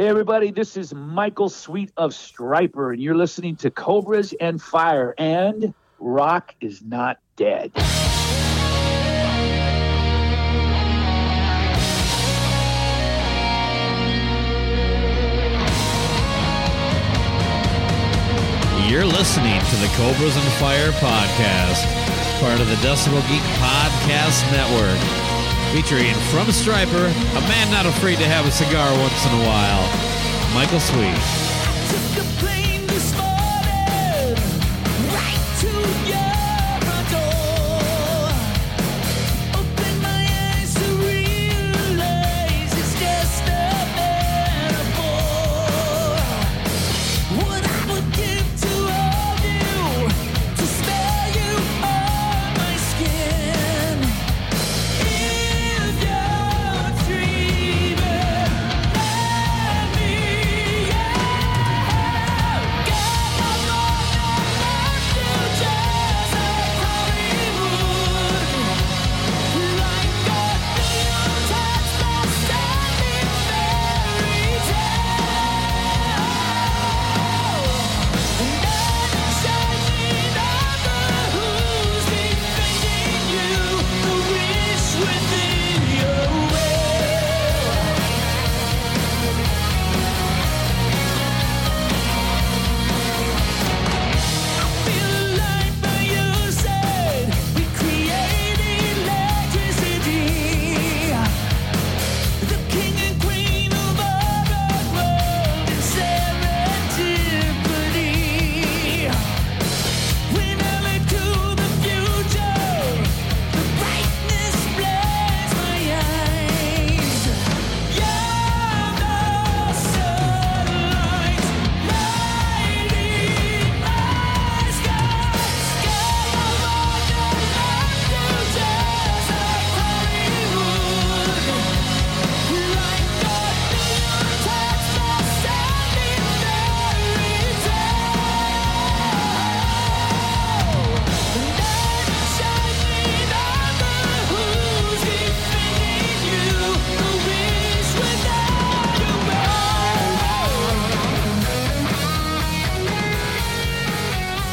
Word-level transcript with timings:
Hey, 0.00 0.06
everybody, 0.06 0.52
this 0.52 0.76
is 0.76 0.94
Michael 0.94 1.48
Sweet 1.48 1.90
of 1.96 2.12
Stryper, 2.12 2.92
and 2.92 3.02
you're 3.02 3.16
listening 3.16 3.56
to 3.56 3.68
Cobras 3.68 4.32
and 4.40 4.62
Fire, 4.62 5.12
and 5.18 5.74
Rock 5.98 6.54
is 6.60 6.84
not 6.84 7.18
dead. 7.34 7.72
You're 18.86 19.04
listening 19.04 19.58
to 19.58 19.76
the 19.82 19.90
Cobras 19.96 20.36
and 20.36 20.52
Fire 20.60 20.92
podcast, 20.92 21.82
part 22.40 22.60
of 22.60 22.68
the 22.68 22.76
Decibel 22.86 23.20
Geek 23.26 23.42
Podcast 23.58 24.48
Network, 24.52 25.27
featuring 25.72 26.14
from 26.30 26.46
Stryper, 26.48 27.08
a 27.36 27.40
man 27.48 27.70
not 27.70 27.86
afraid 27.86 28.18
to 28.18 28.26
have 28.26 28.46
a 28.46 28.50
cigar 28.50 28.90
once 28.98 29.26
in 29.26 29.32
a 29.32 29.44
while, 29.46 29.84
Michael 30.54 30.80
Sweet. 30.80 32.67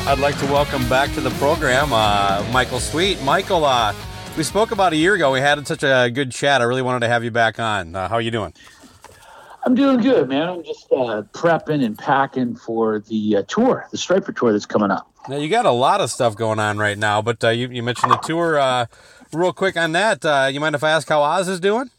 I'd 0.08 0.20
like 0.20 0.38
to 0.38 0.46
welcome 0.46 0.88
back 0.88 1.12
to 1.16 1.22
the 1.22 1.32
program 1.32 1.92
uh, 1.92 2.46
Michael 2.52 2.80
Sweet. 2.80 3.20
Michael, 3.24 3.66
uh, 3.66 3.92
we 4.38 4.44
spoke 4.44 4.70
about 4.70 4.94
a 4.94 4.96
year 4.96 5.16
ago. 5.16 5.32
We 5.32 5.40
had 5.40 5.68
such 5.68 5.82
a 5.82 6.12
good 6.14 6.32
chat. 6.32 6.62
I 6.62 6.66
really 6.66 6.84
wanted 6.84 7.00
to 7.00 7.08
have 7.08 7.24
you 7.24 7.32
back 7.32 7.60
on. 7.60 7.96
Uh, 7.96 8.08
how 8.08 8.14
are 8.14 8.22
you 8.22 8.30
doing? 8.30 8.54
I'm 9.64 9.74
doing 9.74 10.00
good, 10.02 10.30
man. 10.30 10.48
I'm 10.48 10.64
just 10.64 10.86
uh, 10.92 11.24
prepping 11.34 11.84
and 11.84 11.98
packing 11.98 12.56
for 12.56 13.00
the 13.00 13.38
uh, 13.38 13.44
tour, 13.48 13.88
the 13.90 13.98
Stryper 13.98 14.36
tour 14.36 14.52
that's 14.52 14.68
coming 14.68 14.92
up. 14.92 15.12
Now, 15.28 15.38
you 15.38 15.50
got 15.50 15.66
a 15.66 15.72
lot 15.72 16.02
of 16.02 16.12
stuff 16.12 16.36
going 16.36 16.60
on 16.60 16.78
right 16.78 17.00
now, 17.00 17.24
but 17.24 17.44
uh, 17.44 17.50
you, 17.50 17.70
you 17.70 17.82
mentioned 17.82 18.12
the 18.12 18.18
tour. 18.18 18.60
Uh, 18.60 18.86
real 19.34 19.54
quick 19.54 19.76
on 19.76 19.94
that, 19.94 20.24
uh, 20.24 20.50
you 20.52 20.60
mind 20.60 20.76
if 20.76 20.84
I 20.84 20.92
ask 20.92 21.10
how 21.10 21.24
Oz 21.24 21.48
is 21.48 21.60
doing? 21.60 21.90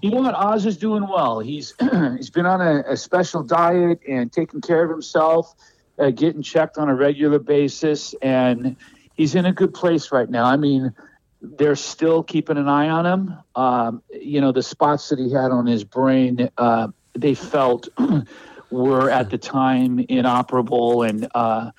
You 0.00 0.12
know 0.12 0.22
what? 0.22 0.34
Oz 0.34 0.64
is 0.64 0.78
doing 0.78 1.06
well. 1.06 1.40
He's 1.40 1.74
he's 2.16 2.30
been 2.30 2.46
on 2.46 2.62
a, 2.62 2.84
a 2.88 2.96
special 2.96 3.42
diet 3.42 4.00
and 4.08 4.32
taking 4.32 4.62
care 4.62 4.82
of 4.82 4.90
himself, 4.90 5.54
uh, 5.98 6.10
getting 6.10 6.42
checked 6.42 6.78
on 6.78 6.88
a 6.88 6.94
regular 6.94 7.38
basis, 7.38 8.14
and 8.22 8.76
he's 9.14 9.34
in 9.34 9.46
a 9.46 9.52
good 9.52 9.74
place 9.74 10.12
right 10.12 10.28
now. 10.28 10.44
I 10.44 10.56
mean, 10.56 10.92
they're 11.40 11.76
still 11.76 12.22
keeping 12.22 12.56
an 12.56 12.68
eye 12.68 12.88
on 12.88 13.06
him. 13.06 13.38
Um, 13.54 14.02
you 14.12 14.40
know, 14.40 14.52
the 14.52 14.62
spots 14.62 15.08
that 15.10 15.18
he 15.18 15.32
had 15.32 15.50
on 15.50 15.66
his 15.66 15.84
brain, 15.84 16.50
uh, 16.58 16.88
they 17.14 17.34
felt 17.34 17.88
were 18.70 19.10
at 19.10 19.30
the 19.30 19.38
time 19.38 20.04
inoperable, 20.08 21.02
and 21.02 21.28
uh, 21.34 21.70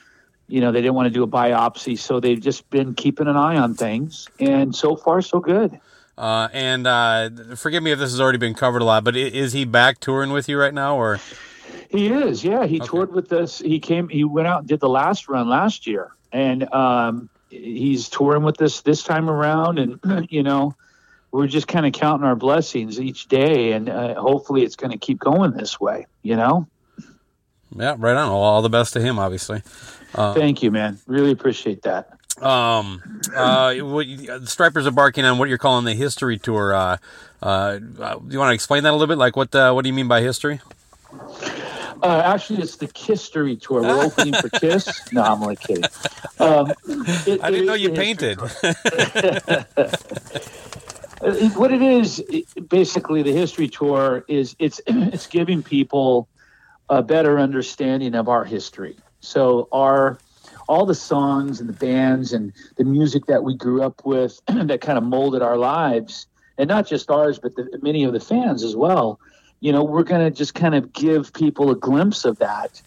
you 0.48 0.62
know 0.62 0.72
they 0.72 0.81
didn't 0.81 0.96
want 0.96 1.08
to 1.08 1.13
do 1.13 1.24
a 1.24 1.28
biopsy, 1.28 1.98
so 1.98 2.20
they've 2.20 2.42
just 2.42 2.70
been 2.70 2.94
keeping 2.94 3.28
an 3.28 3.36
eye 3.36 3.58
on 3.58 3.75
things, 3.75 4.30
and 4.40 4.75
so 4.75 4.96
far 4.96 5.22
so 5.22 5.40
good. 5.40 5.80
Uh, 6.18 6.48
and 6.52 6.88
uh, 6.88 7.30
forgive 7.56 7.84
me 7.84 7.92
if 7.92 8.00
this 8.00 8.10
has 8.10 8.20
already 8.20 8.40
been 8.40 8.56
covered 8.56 8.81
a 8.81 8.86
lot, 8.86 9.04
but 9.04 9.16
is 9.16 9.54
he 9.54 9.66
back 9.66 10.00
touring 10.00 10.31
with 10.31 10.50
you 10.50 10.58
right 10.58 10.74
now, 10.74 10.98
or 10.98 11.20
He 11.89 12.07
is, 12.07 12.44
yeah. 12.44 12.66
He 12.66 12.78
Okay. 12.78 12.88
toured 12.88 13.13
with 13.13 13.31
us. 13.31 13.60
He 13.60 13.80
came. 13.80 14.10
He 14.10 14.24
went 14.24 14.48
out 14.48 14.60
and 14.60 14.68
did 14.68 14.80
the 14.80 14.89
last 14.89 15.30
run 15.30 15.48
last 15.48 15.88
year, 15.88 16.12
and 16.31 16.72
um, 16.74 17.30
he's 17.50 18.10
touring 18.10 18.44
with 18.44 18.62
us 18.62 18.81
this 18.81 19.04
time 19.04 19.30
around. 19.30 19.80
And 19.80 20.28
you 20.30 20.44
know, 20.44 20.75
we're 21.31 21.48
just 21.48 21.68
kind 21.68 21.86
of 21.86 21.94
counting 21.94 22.25
our 22.25 22.36
blessings 22.36 23.00
each 23.00 23.28
day, 23.28 23.72
and 23.72 23.89
uh, 23.89 24.16
hopefully, 24.16 24.63
it's 24.63 24.75
going 24.75 24.92
to 24.92 24.98
keep 24.98 25.19
going 25.19 25.51
this 25.51 25.80
way. 25.80 26.07
You 26.24 26.36
know. 26.36 26.68
yeah, 27.75 27.95
right 27.98 28.16
on. 28.18 28.30
All 28.30 28.62
the 28.62 28.69
best 28.69 28.94
to 28.94 29.00
him, 29.01 29.18
obviously. 29.19 29.62
Thank 30.13 30.63
you, 30.63 30.72
man. 30.72 31.00
Really 31.07 31.31
appreciate 31.31 31.84
that. 31.84 32.10
Um, 32.42 33.01
uh, 33.36 33.75
what, 33.75 34.06
the 34.07 34.39
Strypers 34.45 34.86
are 34.86 34.92
barking 34.92 35.25
on 35.25 35.38
what 35.38 35.50
you're 35.50 35.57
calling 35.57 35.86
the 35.86 35.94
history 35.94 36.38
tour. 36.38 36.74
Uh, 36.74 36.98
uh, 37.42 37.78
do 37.78 38.28
you 38.30 38.39
want 38.39 38.50
to 38.50 38.54
explain 38.54 38.84
that 38.84 38.92
a 38.92 38.95
little 38.95 39.07
bit? 39.07 39.18
Like, 39.18 39.36
what 39.36 39.54
uh, 39.56 39.72
what 39.74 39.84
do 39.84 39.89
you 39.89 39.94
mean 39.94 40.07
by 40.07 40.22
history? 40.22 40.60
Uh, 42.04 42.22
actually, 42.26 42.62
it's 42.62 42.78
the 42.78 42.90
History 42.96 43.56
tour. 43.56 43.82
We're 43.82 44.04
opening 44.04 44.34
for 44.36 44.50
Kiss. 44.50 44.88
No, 45.14 45.22
I'm 45.24 45.42
only 45.42 45.56
kidding. 45.56 45.84
Um, 46.40 46.72
it- 47.26 47.44
I 47.44 47.52
didn't 47.52 47.64
it 47.64 47.66
know 47.66 47.74
you 47.74 47.92
painted. 47.92 48.40
What 51.56 51.72
it 51.74 51.82
is 51.82 52.20
it- 52.20 52.70
basically 52.70 53.24
the 53.24 53.32
history 53.34 53.68
tour 53.68 54.24
is 54.28 54.56
it's 54.60 54.80
it's 54.88 55.28
giving 55.28 55.64
people 55.64 56.28
a 56.90 57.02
better 57.02 57.40
understanding 57.40 58.16
of 58.16 58.30
our 58.30 58.46
history 58.46 58.96
so 59.20 59.68
our 59.74 60.18
all 60.70 60.86
the 60.86 60.96
songs 60.96 61.60
and 61.60 61.68
the 61.68 61.74
bands 61.74 62.34
and 62.34 62.54
the 62.78 62.84
music 62.84 63.26
that 63.26 63.44
we 63.44 63.56
grew 63.58 63.82
up 63.82 64.06
with 64.06 64.40
that 64.48 64.80
kind 64.82 64.98
of 64.98 65.04
molded 65.04 65.42
our 65.42 65.58
lives 65.58 66.28
and 66.58 66.68
not 66.70 66.88
just 66.88 67.10
ours 67.10 67.40
but 67.40 67.56
the, 67.56 67.80
many 67.82 68.04
of 68.04 68.14
the 68.14 68.20
fans 68.20 68.64
as 68.64 68.76
well 68.76 69.20
you 69.59 69.71
know 69.71 69.83
we're 69.83 70.04
going 70.04 70.21
to 70.21 70.36
just 70.36 70.54
kind 70.54 70.75
of 70.75 70.94
give 70.94 71.33
people 71.33 71.71
a 71.71 71.75
glimpse 71.75 72.25
of 72.25 72.38
that 72.39 72.81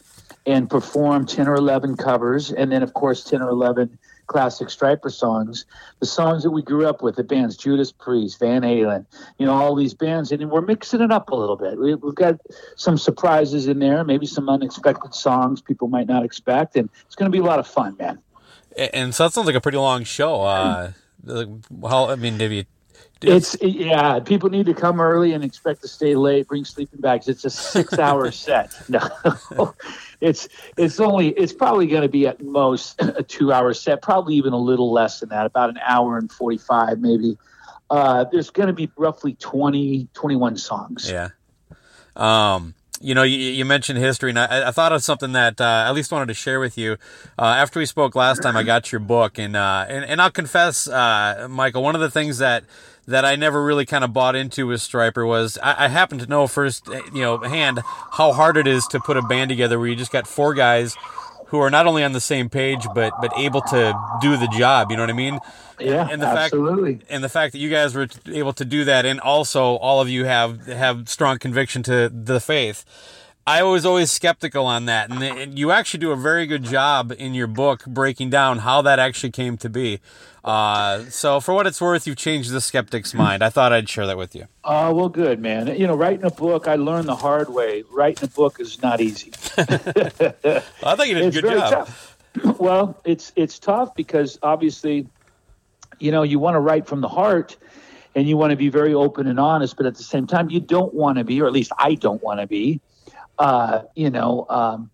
and 0.46 0.70
perform 0.70 1.26
10 1.26 1.48
or 1.48 1.54
11 1.54 1.96
covers 1.96 2.50
and 2.50 2.72
then 2.72 2.82
of 2.82 2.94
course 2.94 3.24
10 3.24 3.42
or 3.42 3.48
11 3.48 3.98
classic 4.26 4.68
stryper 4.68 5.10
songs 5.10 5.66
the 5.98 6.06
songs 6.06 6.44
that 6.44 6.50
we 6.52 6.62
grew 6.62 6.86
up 6.86 7.02
with 7.02 7.16
the 7.16 7.24
bands 7.24 7.56
judas 7.56 7.90
priest 7.90 8.38
van 8.38 8.62
halen 8.62 9.04
you 9.38 9.46
know 9.46 9.52
all 9.52 9.74
these 9.74 9.92
bands 9.92 10.30
and 10.30 10.50
we're 10.50 10.60
mixing 10.60 11.00
it 11.00 11.10
up 11.10 11.30
a 11.30 11.34
little 11.34 11.56
bit 11.56 11.78
we, 11.78 11.94
we've 11.96 12.14
got 12.14 12.40
some 12.76 12.96
surprises 12.96 13.66
in 13.66 13.80
there 13.80 14.04
maybe 14.04 14.26
some 14.26 14.48
unexpected 14.48 15.12
songs 15.12 15.60
people 15.60 15.88
might 15.88 16.06
not 16.06 16.24
expect 16.24 16.76
and 16.76 16.88
it's 17.04 17.16
going 17.16 17.30
to 17.30 17.36
be 17.36 17.42
a 17.42 17.46
lot 17.46 17.58
of 17.58 17.66
fun 17.66 17.96
man 17.98 18.20
and 18.76 19.14
so 19.14 19.24
that 19.24 19.32
sounds 19.32 19.46
like 19.46 19.56
a 19.56 19.60
pretty 19.60 19.78
long 19.78 20.04
show. 20.04 20.42
Uh, 20.42 20.92
how 21.88 22.08
I 22.08 22.16
mean, 22.16 22.38
have 22.40 22.52
you? 22.52 22.64
It's 23.22 23.56
yeah 23.60 24.18
people 24.20 24.48
need 24.48 24.66
to 24.66 24.74
come 24.74 25.00
early 25.00 25.32
and 25.32 25.44
expect 25.44 25.82
to 25.82 25.88
stay 25.88 26.14
late 26.14 26.48
bring 26.48 26.64
sleeping 26.64 27.00
bags. 27.00 27.28
It's 27.28 27.44
a 27.44 27.50
six 27.50 27.98
hour 27.98 28.30
set. 28.32 28.72
No. 28.88 29.74
It's 30.20 30.48
it's 30.76 31.00
only 31.00 31.28
it's 31.28 31.54
probably 31.54 31.86
going 31.86 32.02
to 32.02 32.08
be 32.08 32.26
at 32.26 32.42
most 32.42 33.00
a 33.00 33.22
two 33.22 33.52
hour 33.52 33.72
set 33.72 34.02
probably 34.02 34.34
even 34.34 34.52
a 34.52 34.58
little 34.58 34.92
less 34.92 35.20
than 35.20 35.30
that 35.30 35.46
about 35.46 35.70
an 35.70 35.78
hour 35.82 36.18
and 36.18 36.30
45 36.30 37.00
maybe. 37.00 37.38
Uh, 37.88 38.24
there's 38.30 38.50
going 38.50 38.66
to 38.66 38.74
be 38.74 38.90
roughly 38.96 39.32
20 39.32 40.08
21 40.12 40.58
songs. 40.58 41.10
Yeah. 41.10 41.30
Um, 42.16 42.74
you 43.00 43.14
know, 43.14 43.22
you, 43.22 43.38
you 43.38 43.64
mentioned 43.64 43.98
history, 43.98 44.30
and 44.30 44.38
I, 44.38 44.68
I 44.68 44.70
thought 44.70 44.92
of 44.92 45.02
something 45.02 45.32
that 45.32 45.60
uh, 45.60 45.64
I 45.64 45.88
at 45.88 45.94
least 45.94 46.12
wanted 46.12 46.26
to 46.26 46.34
share 46.34 46.60
with 46.60 46.76
you. 46.76 46.98
Uh, 47.38 47.44
after 47.44 47.80
we 47.80 47.86
spoke 47.86 48.14
last 48.14 48.42
time, 48.42 48.56
I 48.56 48.62
got 48.62 48.92
your 48.92 48.98
book, 48.98 49.38
and 49.38 49.56
uh, 49.56 49.86
and, 49.88 50.04
and 50.04 50.20
I'll 50.20 50.30
confess, 50.30 50.86
uh, 50.86 51.48
Michael, 51.50 51.82
one 51.82 51.94
of 51.94 52.02
the 52.02 52.10
things 52.10 52.38
that 52.38 52.64
that 53.06 53.24
I 53.24 53.36
never 53.36 53.64
really 53.64 53.86
kind 53.86 54.04
of 54.04 54.12
bought 54.12 54.36
into 54.36 54.66
with 54.66 54.80
Stryper 54.80 55.26
was 55.26 55.58
I, 55.62 55.86
I 55.86 55.88
happen 55.88 56.18
to 56.18 56.26
know 56.26 56.46
first, 56.46 56.86
you 57.12 57.22
know, 57.22 57.38
hand 57.38 57.80
how 58.12 58.32
hard 58.32 58.56
it 58.56 58.66
is 58.66 58.86
to 58.88 59.00
put 59.00 59.16
a 59.16 59.22
band 59.22 59.48
together 59.48 59.78
where 59.78 59.88
you 59.88 59.96
just 59.96 60.12
got 60.12 60.26
four 60.26 60.54
guys 60.54 60.96
who 61.50 61.58
are 61.58 61.70
not 61.70 61.86
only 61.86 62.02
on 62.02 62.12
the 62.12 62.20
same 62.20 62.48
page 62.48 62.86
but 62.94 63.12
but 63.20 63.32
able 63.36 63.60
to 63.60 63.94
do 64.20 64.36
the 64.36 64.48
job. 64.48 64.90
You 64.90 64.96
know 64.96 65.02
what 65.02 65.10
I 65.10 65.14
mean? 65.14 65.38
yeah 65.80 66.08
and 66.10 66.20
the 66.20 66.26
absolutely 66.26 66.96
fact 66.96 67.06
and 67.10 67.24
the 67.24 67.28
fact 67.28 67.52
that 67.52 67.58
you 67.58 67.70
guys 67.70 67.94
were 67.94 68.06
able 68.26 68.52
to 68.52 68.64
do 68.64 68.84
that 68.84 69.06
and 69.06 69.18
also 69.20 69.76
all 69.76 70.00
of 70.00 70.08
you 70.08 70.24
have 70.24 70.66
have 70.66 71.08
strong 71.08 71.38
conviction 71.38 71.82
to 71.82 72.10
the 72.10 72.40
faith 72.40 72.84
i 73.46 73.62
was 73.62 73.84
always 73.84 74.10
skeptical 74.10 74.66
on 74.66 74.86
that 74.86 75.10
and, 75.10 75.22
and 75.22 75.58
you 75.58 75.70
actually 75.70 76.00
do 76.00 76.10
a 76.12 76.16
very 76.16 76.46
good 76.46 76.62
job 76.62 77.12
in 77.18 77.34
your 77.34 77.46
book 77.46 77.84
breaking 77.86 78.30
down 78.30 78.58
how 78.58 78.82
that 78.82 78.98
actually 78.98 79.30
came 79.30 79.56
to 79.56 79.68
be. 79.68 80.00
Uh, 80.42 81.04
so 81.10 81.38
for 81.38 81.52
what 81.52 81.66
it's 81.66 81.80
worth 81.80 82.06
you've 82.06 82.16
changed 82.16 82.50
the 82.50 82.60
skeptic's 82.60 83.12
mind. 83.12 83.42
I 83.42 83.50
thought 83.50 83.72
i'd 83.72 83.88
share 83.88 84.06
that 84.06 84.16
with 84.16 84.34
you. 84.34 84.46
Oh 84.64 84.94
well 84.94 85.08
good 85.08 85.40
man. 85.40 85.66
You 85.78 85.86
know 85.86 85.94
writing 85.94 86.24
a 86.24 86.30
book 86.30 86.66
i 86.68 86.76
learned 86.76 87.08
the 87.08 87.16
hard 87.16 87.50
way. 87.50 87.84
Writing 87.90 88.24
a 88.24 88.28
book 88.28 88.60
is 88.60 88.80
not 88.82 89.00
easy. 89.00 89.32
I 89.58 90.96
think 90.96 91.08
you 91.08 91.14
did 91.14 91.24
a 91.24 91.26
it's 91.26 91.36
good 91.36 91.44
very 91.44 91.60
job. 91.60 91.70
tough. 91.86 92.16
well, 92.58 93.00
it's 93.04 93.32
it's 93.36 93.58
tough 93.58 93.94
because 93.94 94.38
obviously, 94.42 95.06
you 95.98 96.12
know, 96.12 96.22
you 96.22 96.38
want 96.38 96.54
to 96.54 96.60
write 96.60 96.86
from 96.86 97.00
the 97.00 97.08
heart, 97.08 97.56
and 98.14 98.28
you 98.28 98.36
want 98.36 98.50
to 98.50 98.56
be 98.56 98.68
very 98.68 98.94
open 98.94 99.26
and 99.26 99.38
honest, 99.40 99.76
but 99.76 99.86
at 99.86 99.96
the 99.96 100.02
same 100.02 100.26
time, 100.26 100.50
you 100.50 100.60
don't 100.60 100.94
want 100.94 101.18
to 101.18 101.24
be, 101.24 101.40
or 101.40 101.46
at 101.46 101.52
least 101.52 101.72
I 101.78 101.94
don't 101.94 102.22
want 102.22 102.40
to 102.40 102.46
be, 102.46 102.80
uh, 103.40 103.82
you 103.96 104.10
know, 104.10 104.46
um, 104.50 104.90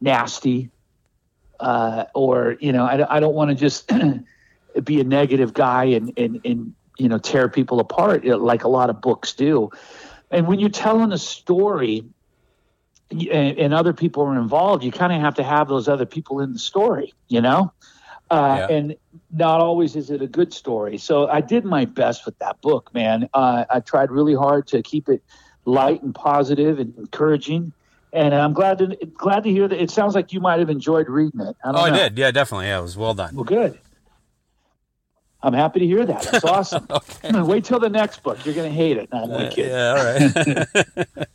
nasty, 0.00 0.70
uh, 1.60 2.04
or 2.14 2.56
you 2.60 2.72
know, 2.72 2.84
I, 2.84 3.16
I 3.16 3.20
don't 3.20 3.34
want 3.34 3.50
to 3.50 3.56
just 3.56 3.90
be 4.84 5.00
a 5.00 5.04
negative 5.04 5.52
guy 5.52 5.84
and 5.84 6.12
and 6.16 6.40
and 6.44 6.74
you 6.98 7.08
know 7.08 7.18
tear 7.18 7.48
people 7.48 7.80
apart 7.80 8.24
like 8.24 8.64
a 8.64 8.68
lot 8.68 8.88
of 8.90 9.00
books 9.00 9.32
do. 9.34 9.70
And 10.30 10.46
when 10.46 10.60
you're 10.60 10.70
telling 10.70 11.12
a 11.12 11.18
story, 11.18 12.04
and, 13.10 13.58
and 13.58 13.74
other 13.74 13.92
people 13.92 14.22
are 14.24 14.38
involved, 14.38 14.84
you 14.84 14.92
kind 14.92 15.12
of 15.12 15.20
have 15.20 15.34
to 15.36 15.42
have 15.42 15.68
those 15.68 15.88
other 15.88 16.06
people 16.06 16.40
in 16.40 16.52
the 16.52 16.58
story, 16.58 17.14
you 17.28 17.40
know? 17.40 17.72
Uh, 18.30 18.66
Yeah. 18.68 18.76
And 18.76 18.96
not 19.30 19.60
always 19.60 19.96
is 19.96 20.10
it 20.10 20.20
a 20.20 20.26
good 20.26 20.52
story. 20.52 20.98
So 20.98 21.28
I 21.28 21.40
did 21.40 21.64
my 21.64 21.86
best 21.86 22.26
with 22.26 22.38
that 22.40 22.60
book, 22.60 22.92
man. 22.92 23.28
Uh, 23.32 23.64
I 23.70 23.80
tried 23.80 24.10
really 24.10 24.34
hard 24.34 24.66
to 24.68 24.82
keep 24.82 25.08
it 25.08 25.22
light 25.64 26.02
and 26.02 26.14
positive 26.14 26.78
and 26.78 26.94
encouraging. 26.98 27.72
And 28.12 28.34
I'm 28.34 28.52
glad 28.52 28.78
to 28.78 28.96
glad 29.14 29.44
to 29.44 29.50
hear 29.50 29.68
that. 29.68 29.80
It 29.80 29.90
sounds 29.90 30.14
like 30.14 30.32
you 30.32 30.40
might 30.40 30.58
have 30.60 30.70
enjoyed 30.70 31.08
reading 31.08 31.40
it. 31.40 31.56
I 31.64 31.68
oh 31.68 31.72
don't 31.72 31.80
i 31.80 31.90
know. 31.90 31.96
did 31.96 32.18
yeah 32.18 32.30
definitely 32.30 32.66
yeah 32.66 32.78
it 32.78 32.82
was 32.82 32.96
well 32.96 33.14
done 33.14 33.34
Well, 33.34 33.44
good. 33.44 33.78
I'm 35.40 35.52
happy 35.52 35.78
to 35.78 35.86
hear 35.86 36.04
that. 36.04 36.22
That's 36.22 36.44
awesome. 36.44 36.88
Wait 37.46 37.64
till 37.64 37.78
the 37.78 37.88
next 37.88 38.24
book. 38.24 38.44
You're 38.44 38.56
going 38.56 38.68
to 38.68 38.74
hate 38.74 38.96
it. 38.96 39.08
No, 39.12 39.22
I'm 39.22 39.30
only 39.30 39.48
kidding. 39.50 39.70
Yeah, 39.70 39.90
all 39.90 40.04
right. 40.04 40.66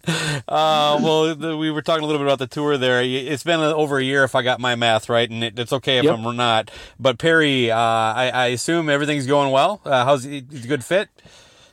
uh, 0.47 0.99
well, 1.01 1.33
the, 1.35 1.55
we 1.57 1.71
were 1.71 1.81
talking 1.81 2.03
a 2.03 2.05
little 2.07 2.19
bit 2.19 2.27
about 2.27 2.39
the 2.39 2.47
tour 2.47 2.77
there. 2.77 3.01
It's 3.01 3.43
been 3.45 3.61
over 3.61 3.97
a 3.99 4.03
year, 4.03 4.25
if 4.25 4.35
I 4.35 4.41
got 4.41 4.59
my 4.59 4.75
math 4.75 5.07
right, 5.07 5.29
and 5.29 5.41
it, 5.41 5.57
it's 5.57 5.71
okay 5.71 5.99
if 5.99 6.03
Yep. 6.03 6.19
I'm 6.19 6.35
not. 6.35 6.69
But 6.99 7.17
Perry, 7.17 7.71
uh, 7.71 7.77
I, 7.77 8.29
I 8.33 8.45
assume 8.47 8.89
everything's 8.89 9.25
going 9.25 9.51
well. 9.53 9.79
Uh, 9.85 10.03
how's 10.03 10.23
he? 10.25 10.43
He's 10.51 10.65
a 10.65 10.67
good 10.67 10.83
fit? 10.83 11.07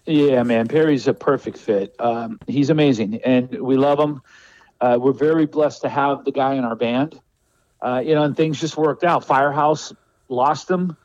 Yeah, 0.06 0.44
man, 0.44 0.69
Perry's 0.69 1.08
a 1.08 1.14
perfect 1.14 1.58
fit. 1.58 1.97
Um, 1.99 2.38
he's 2.47 2.70
amazing, 2.70 3.20
and 3.25 3.50
we 3.61 3.76
love 3.76 3.99
him. 3.99 4.23
Uh, 4.81 4.99
we're 5.00 5.12
very 5.12 5.47
blessed 5.47 5.82
to 5.82 5.88
have 5.88 6.25
the 6.25 6.32
guy 6.32 6.55
in 6.55 6.65
our 6.65 6.77
band. 6.77 7.21
Uh, 7.82 8.03
you 8.05 8.15
know, 8.15 8.23
and 8.23 8.37
things 8.37 8.61
just 8.61 8.77
worked 8.77 9.05
out. 9.05 9.25
Firehouse 9.25 9.93
lost 10.29 10.71
him 10.71 10.97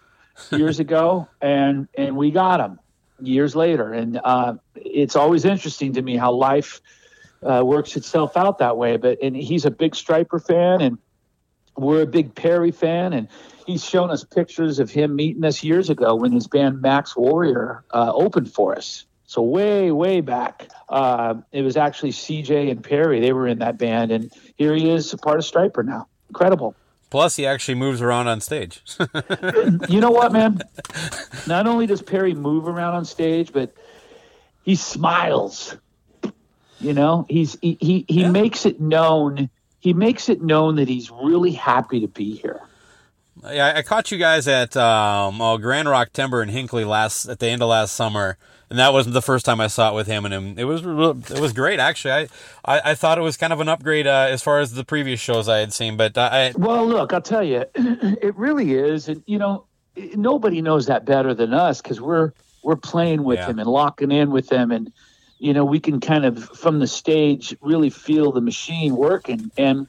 years 0.52 0.80
ago, 0.86 1.28
and 1.42 1.88
and 1.96 2.18
we 2.18 2.32
got 2.32 2.60
him 2.60 2.80
years 3.22 3.56
later. 3.56 3.94
And 3.94 4.20
uh, 4.24 4.56
it's 4.76 5.16
always 5.16 5.46
interesting 5.46 5.94
to 5.94 6.02
me 6.02 6.18
how 6.18 6.32
life 6.34 6.82
uh, 7.44 7.64
works 7.66 7.96
itself 7.96 8.36
out 8.36 8.58
that 8.60 8.78
way. 8.78 8.98
But 8.98 9.20
and 9.22 9.36
he's 9.36 9.66
a 9.66 9.72
big 9.72 9.94
Stryper 9.94 10.46
fan, 10.46 10.82
and 10.82 10.98
we're 11.78 12.02
a 12.02 12.08
big 12.08 12.36
Perry 12.36 12.72
fan, 12.72 13.14
and 13.14 13.28
he's 13.66 13.84
shown 13.84 14.10
us 14.10 14.24
pictures 14.24 14.80
of 14.80 14.92
him 14.92 15.16
meeting 15.16 15.44
us 15.44 15.64
years 15.64 15.90
ago 15.90 16.16
when 16.16 16.32
his 16.32 16.48
band 16.48 16.82
Maxx 16.82 17.16
Warrior 17.16 17.84
uh, 17.94 18.12
opened 18.14 18.54
for 18.54 18.76
us. 18.76 19.06
So 19.28 19.42
way, 19.42 19.92
way 19.92 20.22
back, 20.22 20.70
uh, 20.88 21.36
it 21.52 21.64
was 21.64 21.78
actually 21.78 22.12
CJ 22.12 22.70
and 22.70 22.84
Perry. 22.84 23.20
They 23.20 23.34
were 23.34 23.48
in 23.48 23.60
that 23.60 23.78
band, 23.78 24.12
and 24.12 24.32
here 24.56 24.76
he 24.76 24.90
is, 24.90 25.12
a 25.14 25.18
part 25.18 25.40
of 25.40 25.46
Stryper 25.46 25.84
now. 25.84 26.08
Incredible. 26.30 26.76
Plus, 27.10 27.36
he 27.36 27.46
actually 27.46 27.76
moves 27.76 28.02
around 28.02 28.28
on 28.28 28.42
stage. 28.42 28.84
You 29.90 30.02
know 30.02 30.12
what, 30.12 30.32
man? 30.34 30.60
Not 31.48 31.68
only 31.68 31.86
does 31.86 32.02
Perry 32.02 32.34
move 32.34 32.68
around 32.68 32.96
on 32.96 33.06
stage, 33.06 33.54
but 33.54 33.74
he 34.64 34.76
smiles. 34.76 35.76
You 36.80 36.94
know, 36.94 37.26
he's 37.30 37.58
he 37.62 37.78
he, 37.80 38.06
he 38.08 38.26
makes 38.26 38.66
it 38.66 38.82
known. 38.82 39.50
He 39.80 39.94
makes 39.94 40.28
it 40.30 40.42
known 40.42 40.76
that 40.76 40.88
he's 40.88 41.12
really 41.12 41.52
happy 41.52 42.02
to 42.02 42.08
be 42.08 42.36
here. 42.36 42.62
Yeah, 43.52 43.74
I 43.76 43.82
caught 43.82 44.12
you 44.12 44.18
guys 44.18 44.48
at 44.48 44.76
um, 44.78 45.42
oh, 45.42 45.58
Grand 45.58 45.88
Rock 45.90 46.12
Timber 46.14 46.42
in 46.42 46.50
Hinckley 46.50 46.86
last 46.86 47.26
at 47.28 47.40
the 47.40 47.48
end 47.48 47.62
of 47.62 47.70
last 47.70 47.96
summer. 47.96 48.38
And 48.70 48.80
that 48.80 48.94
wasn't 48.94 49.14
the 49.14 49.22
first 49.22 49.46
time 49.46 49.62
I 49.62 49.68
saw 49.68 49.92
it 49.92 49.96
with 49.96 50.08
him 50.08 50.26
and 50.26 50.34
him. 50.34 50.58
It 50.58 50.64
was 50.64 50.82
it 51.30 51.40
was 51.40 51.54
great 51.54 51.80
actually. 51.80 52.14
I, 52.14 52.28
I, 52.66 52.92
I 52.92 52.96
thought 52.96 53.20
it 53.20 53.22
was 53.22 53.38
kind 53.38 53.54
of 53.54 53.60
an 53.60 53.70
upgrade 53.70 54.08
uh, 54.08 54.28
as 54.30 54.42
far 54.42 54.60
as 54.60 54.74
the 54.74 54.84
previous 54.84 55.20
shows 55.20 55.48
I 55.48 55.60
had 55.60 55.72
seen. 55.72 55.98
But 55.98 56.18
I, 56.18 56.52
Well, 56.58 56.88
look, 56.88 57.14
I'll 57.14 57.22
tell 57.22 57.44
you, 57.44 57.66
it 57.76 58.36
really 58.36 58.74
is, 58.74 59.08
and 59.08 59.22
you 59.28 59.38
know, 59.38 59.66
nobody 60.16 60.62
knows 60.64 60.88
that 60.88 61.06
better 61.06 61.36
than 61.36 61.54
us 61.54 61.80
because 61.80 62.02
we're 62.02 62.32
we're 62.64 62.76
playing 62.76 63.24
with 63.24 63.38
Yeah. 63.38 63.50
him 63.52 63.60
and 63.60 63.70
locking 63.70 64.12
in 64.12 64.32
with 64.32 64.52
him, 64.52 64.72
and 64.72 64.92
you 65.38 65.54
know, 65.54 65.64
we 65.64 65.80
can 65.80 66.00
kind 66.00 66.26
of 66.26 66.44
from 66.46 66.80
the 66.80 66.88
stage 66.88 67.56
really 67.62 67.92
feel 67.92 68.32
the 68.32 68.42
machine 68.42 68.96
working. 68.96 69.52
And 69.58 69.88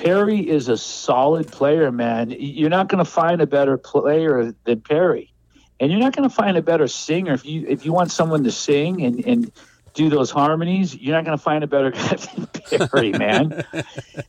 Perry 0.00 0.48
is 0.48 0.68
a 0.68 0.78
solid 0.78 1.52
player, 1.52 1.92
man. 1.92 2.34
You're 2.38 2.70
not 2.70 2.88
going 2.88 3.04
to 3.04 3.10
find 3.10 3.42
a 3.42 3.46
better 3.46 3.76
player 3.76 4.54
than 4.64 4.80
Perry, 4.80 5.30
and 5.78 5.92
you're 5.92 6.00
not 6.00 6.16
going 6.16 6.28
to 6.28 6.34
find 6.34 6.56
a 6.56 6.62
better 6.62 6.88
singer 6.88 7.34
if 7.34 7.44
you 7.44 7.66
if 7.68 7.84
you 7.84 7.92
want 7.92 8.10
someone 8.10 8.42
to 8.44 8.50
sing 8.50 9.02
and 9.02 9.24
and 9.26 9.52
do 9.92 10.08
those 10.08 10.30
harmonies. 10.30 10.96
You're 10.96 11.14
not 11.14 11.26
going 11.26 11.36
to 11.36 11.42
find 11.42 11.62
a 11.62 11.66
better 11.66 11.90
guy 11.90 12.16
than 12.16 12.46
Perry, 12.46 13.12
man. 13.18 13.62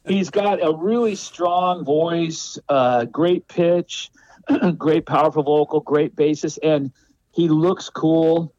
He's 0.06 0.30
got 0.30 0.62
a 0.62 0.76
really 0.76 1.16
strong 1.16 1.86
voice, 1.86 2.60
uh, 2.68 3.06
great 3.06 3.48
pitch, 3.48 4.12
great, 4.78 5.06
powerful 5.06 5.44
vocal, 5.44 5.80
great 5.80 6.18
bassist, 6.18 6.60
and 6.62 6.92
he 7.32 7.48
looks 7.48 7.90
cool. 7.90 8.54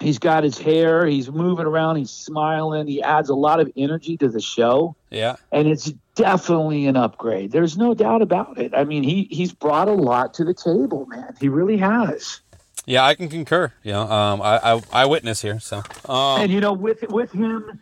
He's 0.00 0.18
got 0.18 0.44
his 0.44 0.56
hair. 0.58 1.06
He's 1.06 1.28
moving 1.30 1.66
around. 1.66 1.96
He's 1.96 2.10
smiling. 2.10 2.86
He 2.86 3.02
adds 3.02 3.28
a 3.28 3.34
lot 3.34 3.58
of 3.58 3.70
energy 3.76 4.16
to 4.18 4.28
the 4.28 4.40
show, 4.40 4.94
Yeah. 5.10 5.36
and 5.50 5.66
it's 5.66 5.92
definitely 6.14 6.86
an 6.86 6.96
upgrade. 6.96 7.50
There's 7.50 7.76
no 7.76 7.94
doubt 7.94 8.22
about 8.22 8.58
it. 8.58 8.72
I 8.74 8.84
mean, 8.84 9.02
he 9.02 9.24
he's 9.30 9.52
brought 9.52 9.88
a 9.88 9.92
lot 9.92 10.34
to 10.34 10.44
the 10.44 10.54
table, 10.54 11.06
man. 11.06 11.34
He 11.40 11.48
really 11.48 11.78
has. 11.78 12.40
Yeah, 12.86 13.04
I 13.04 13.14
can 13.16 13.28
concur. 13.28 13.72
You 13.82 13.92
know, 13.92 14.02
um, 14.10 14.40
I, 14.40 14.74
I, 14.74 14.82
I 14.92 15.06
witness 15.06 15.42
here. 15.42 15.58
So, 15.60 15.78
um, 16.08 16.42
and 16.42 16.52
you 16.52 16.60
know, 16.60 16.72
with 16.72 17.02
with 17.10 17.32
him, 17.32 17.80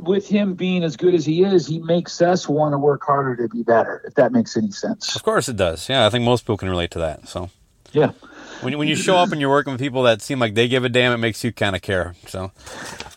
with 0.00 0.28
him 0.28 0.54
being 0.54 0.84
as 0.84 0.96
good 0.98 1.14
as 1.14 1.24
he 1.24 1.42
is, 1.44 1.66
he 1.66 1.78
makes 1.78 2.20
us 2.20 2.46
want 2.48 2.74
to 2.74 2.78
work 2.78 3.02
harder 3.04 3.34
to 3.36 3.48
be 3.48 3.62
better. 3.62 4.02
If 4.06 4.14
that 4.14 4.32
makes 4.32 4.54
any 4.56 4.70
sense. 4.70 5.16
of 5.16 5.22
course 5.22 5.48
it 5.48 5.56
does. 5.56 5.88
Yeah, 5.88 6.06
I 6.06 6.10
think 6.10 6.24
most 6.24 6.42
people 6.42 6.58
can 6.58 6.68
relate 6.68 6.90
to 6.92 6.98
that. 6.98 7.26
So, 7.26 7.48
Yeah. 7.92 8.12
When, 8.60 8.76
when 8.78 8.88
you 8.88 8.96
show 8.96 9.16
up 9.16 9.32
and 9.32 9.40
you're 9.40 9.50
working 9.50 9.72
with 9.72 9.80
people 9.80 10.02
that 10.04 10.20
seem 10.22 10.38
like 10.38 10.54
they 10.54 10.68
give 10.68 10.84
a 10.84 10.88
damn, 10.88 11.12
it 11.12 11.18
makes 11.18 11.44
you 11.44 11.52
kind 11.52 11.76
of 11.76 11.82
care. 11.82 12.14
So, 12.26 12.52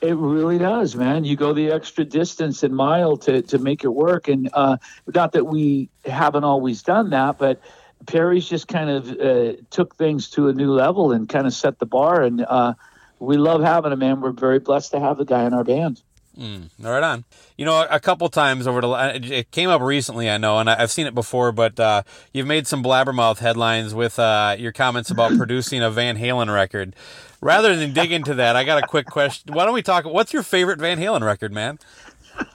It 0.01 0.15
really 0.15 0.57
does, 0.57 0.95
man. 0.95 1.23
You 1.23 1.35
go 1.35 1.53
the 1.53 1.71
extra 1.71 2.05
distance 2.05 2.63
and 2.63 2.75
mile 2.75 3.17
to, 3.17 3.41
to 3.43 3.57
make 3.57 3.83
it 3.83 3.89
work. 3.89 4.27
And 4.27 4.49
uh, 4.53 4.77
not 5.13 5.33
that 5.33 5.45
we 5.45 5.89
haven't 6.05 6.43
always 6.43 6.83
done 6.83 7.09
that, 7.11 7.37
but 7.37 7.61
Perry's 8.07 8.47
just 8.47 8.67
kind 8.67 8.89
of 8.89 9.09
uh, 9.19 9.53
took 9.69 9.95
things 9.95 10.29
to 10.31 10.47
a 10.47 10.53
new 10.53 10.71
level 10.71 11.11
and 11.11 11.27
kind 11.27 11.47
of 11.47 11.53
set 11.53 11.79
the 11.79 11.85
bar. 11.85 12.21
And 12.21 12.45
uh, 12.47 12.73
we 13.19 13.37
love 13.37 13.61
having 13.61 13.91
him, 13.91 13.99
man. 13.99 14.21
We're 14.21 14.31
very 14.31 14.59
blessed 14.59 14.91
to 14.91 14.99
have 14.99 15.17
the 15.17 15.25
guy 15.25 15.45
in 15.45 15.53
our 15.53 15.63
band. 15.63 16.01
Right 16.37 17.03
on. 17.03 17.23
You 17.57 17.65
know, 17.65 17.85
a 17.89 17.99
couple 17.99 18.27
times 18.29 18.65
over 18.67 18.81
the 18.81 18.89
it 19.23 19.51
came 19.51 19.69
up 19.69 19.81
recently, 19.81 20.29
I 20.29 20.37
know, 20.37 20.59
and 20.59 20.69
I- 20.69 20.81
I've 20.81 20.91
seen 20.91 21.05
it 21.07 21.13
before, 21.13 21.51
but 21.51 21.79
uh, 21.79 22.03
you've 22.33 22.47
made 22.47 22.67
some 22.67 22.83
blabbermouth 22.83 23.39
headlines 23.39 23.93
with 23.93 24.17
uh, 24.17 24.55
your 24.57 24.71
comments 24.71 25.11
about 25.11 25.31
producing 25.37 25.81
a 25.83 25.91
Van 25.91 26.17
Halen 26.17 26.51
record. 26.53 26.95
Rather 27.41 27.75
than 27.75 27.91
dig 27.93 28.11
into 28.11 28.33
that, 28.35 28.55
I 28.55 28.63
got 28.63 28.83
a 28.83 28.87
quick 28.87 29.07
question. 29.07 29.53
Why 29.53 29.65
don't 29.65 29.73
we 29.73 29.81
talk? 29.81 30.05
What's 30.05 30.31
your 30.33 30.43
favorite 30.43 30.79
Van 30.79 30.97
Halen 30.99 31.21
record, 31.21 31.51
man? 31.51 31.79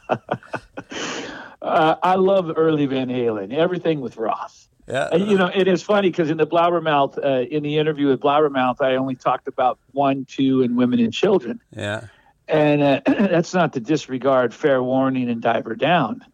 Uh, 1.62 1.96
I 2.02 2.14
love 2.14 2.52
early 2.56 2.86
Van 2.86 3.08
Halen, 3.08 3.52
everything 3.52 4.00
with 4.00 4.16
Roth. 4.16 4.68
Yeah, 4.86 5.08
And, 5.10 5.26
you 5.26 5.36
know, 5.36 5.50
it 5.52 5.66
is 5.66 5.82
funny 5.82 6.10
because 6.10 6.30
in 6.30 6.36
the 6.36 6.46
Blabbermouth, 6.46 7.18
uh, 7.24 7.40
in 7.48 7.64
the 7.64 7.78
interview 7.78 8.06
with 8.08 8.20
Blabbermouth, 8.20 8.80
I 8.80 8.94
only 8.94 9.16
talked 9.16 9.48
about 9.48 9.78
one, 9.90 10.26
two, 10.26 10.62
and 10.62 10.76
women 10.76 11.00
and 11.00 11.12
children. 11.12 11.60
yeah. 11.76 12.02
And 12.48 12.82
uh, 12.82 13.00
that's 13.06 13.54
not 13.54 13.72
to 13.74 13.80
disregard 13.80 14.54
Fair 14.54 14.82
Warning 14.82 15.28
and 15.28 15.42
Diver 15.42 15.74
Down. 15.74 16.24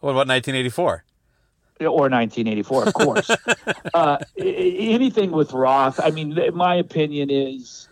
What 0.00 0.10
about 0.10 0.28
1984? 0.28 1.04
or 1.80 2.08
1984, 2.08 2.84
of 2.84 2.94
course. 2.94 3.30
uh, 3.94 4.18
anything 4.38 5.32
with 5.32 5.52
Roth, 5.52 6.00
I 6.00 6.10
mean, 6.10 6.38
my 6.54 6.76
opinion 6.76 7.30
is, 7.30 7.88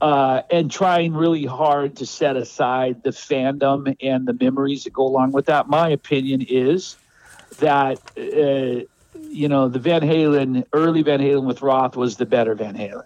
uh, 0.00 0.42
and 0.50 0.70
trying 0.70 1.12
really 1.14 1.44
hard 1.44 1.96
to 1.96 2.06
set 2.06 2.36
aside 2.36 3.02
the 3.02 3.10
fandom 3.10 3.94
and 4.00 4.26
the 4.26 4.32
memories 4.32 4.84
that 4.84 4.92
go 4.92 5.06
along 5.06 5.32
with 5.32 5.46
that. 5.46 5.68
My 5.68 5.88
opinion 5.90 6.42
is 6.42 6.96
that, 7.58 7.98
uh, 8.16 8.86
you 9.20 9.48
know, 9.48 9.68
the 9.68 9.78
Van 9.78 10.02
Halen, 10.02 10.64
early 10.72 11.02
Van 11.02 11.20
Halen 11.20 11.44
with 11.44 11.62
Roth 11.62 11.96
was 11.96 12.16
the 12.16 12.26
better 12.26 12.54
Van 12.54 12.74
Halen. 12.74 13.04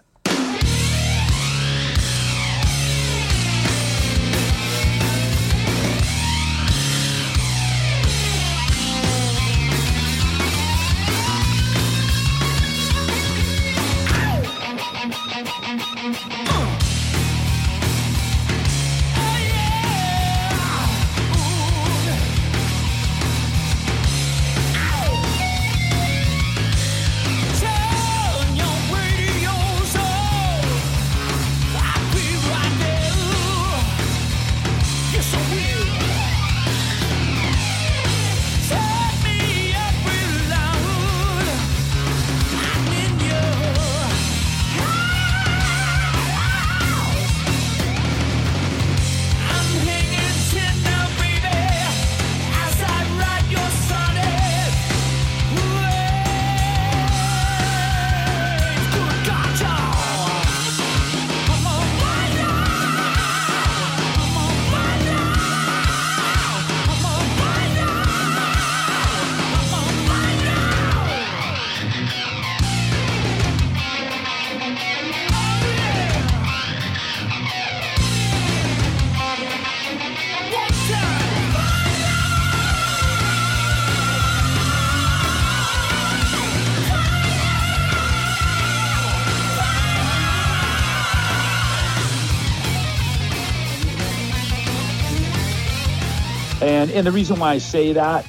And 96.97 97.05
the 97.05 97.11
reason 97.11 97.39
why 97.39 97.51
I 97.51 97.57
say 97.59 97.93
that 97.93 98.25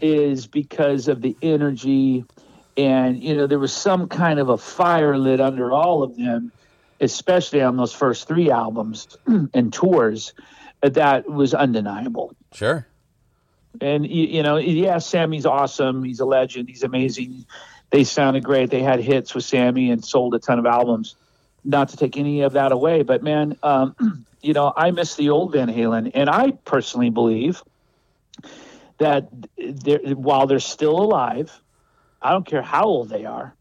is 0.00 0.48
because 0.48 1.06
of 1.06 1.22
the 1.22 1.36
energy 1.40 2.24
and 2.76 3.22
you 3.22 3.36
know 3.36 3.46
there 3.46 3.60
was 3.60 3.72
some 3.72 4.08
kind 4.08 4.40
of 4.40 4.48
a 4.48 4.58
fire 4.58 5.16
lit 5.16 5.40
under 5.40 5.70
all 5.70 6.02
of 6.02 6.16
them 6.16 6.50
especially 7.00 7.62
on 7.62 7.76
those 7.76 7.92
first 7.92 8.26
three 8.26 8.50
albums 8.50 9.16
and 9.54 9.72
tours 9.72 10.32
that 10.82 11.30
was 11.30 11.54
undeniable. 11.54 12.34
Sure. 12.52 12.84
and 13.80 14.04
you, 14.04 14.26
you 14.26 14.42
know 14.42 14.56
yeah 14.56 14.98
sammy's 14.98 15.46
awesome. 15.46 16.02
He's 16.02 16.18
a 16.18 16.26
legend. 16.26 16.68
He's 16.68 16.82
amazing. 16.82 17.46
They 17.90 18.02
sounded 18.02 18.42
great. 18.42 18.70
They 18.70 18.82
had 18.82 18.98
hits 18.98 19.36
with 19.36 19.44
sammy 19.44 19.92
and 19.92 20.04
sold 20.04 20.34
a 20.34 20.40
ton 20.40 20.58
of 20.58 20.66
albums. 20.66 21.14
Not 21.64 21.90
to 21.90 21.96
take 21.96 22.16
any 22.16 22.40
of 22.40 22.54
that 22.54 22.72
away 22.72 23.04
but 23.04 23.22
man 23.22 23.56
um, 23.62 24.26
you 24.42 24.52
know 24.52 24.72
i 24.76 24.90
miss 24.90 25.14
the 25.14 25.30
old 25.30 25.52
van 25.52 25.68
halen. 25.68 26.10
And 26.12 26.28
i 26.28 26.50
personally 26.50 27.10
believe 27.10 27.62
that 28.98 29.28
they're, 29.58 29.98
while 30.14 30.46
they're 30.46 30.60
still 30.60 30.96
alive 31.00 31.60
i 32.22 32.30
don't 32.30 32.46
care 32.46 32.62
how 32.62 32.84
old 32.84 33.08
they 33.08 33.24
are 33.24 33.54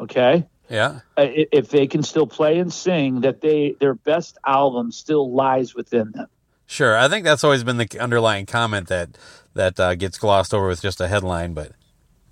okay 0.00 0.46
Yeah. 0.68 1.00
uh, 1.16 1.26
if 1.26 1.68
they 1.68 1.86
can 1.86 2.02
still 2.02 2.26
play 2.26 2.58
and 2.58 2.72
sing 2.72 3.20
that 3.22 3.40
they 3.40 3.76
their 3.80 3.94
best 3.94 4.38
album 4.46 4.90
still 4.92 5.32
lies 5.32 5.74
within 5.74 6.12
them 6.12 6.26
Sure. 6.66 6.96
I 6.96 7.06
think 7.08 7.24
that's 7.24 7.44
always 7.44 7.64
been 7.64 7.76
the 7.76 7.98
underlying 8.00 8.46
comment 8.46 8.88
that 8.88 9.18
that 9.52 9.78
uh, 9.78 9.94
gets 9.94 10.16
glossed 10.16 10.54
over 10.54 10.68
with 10.68 10.80
just 10.80 11.02
a 11.02 11.08
headline, 11.08 11.52
but 11.52 11.72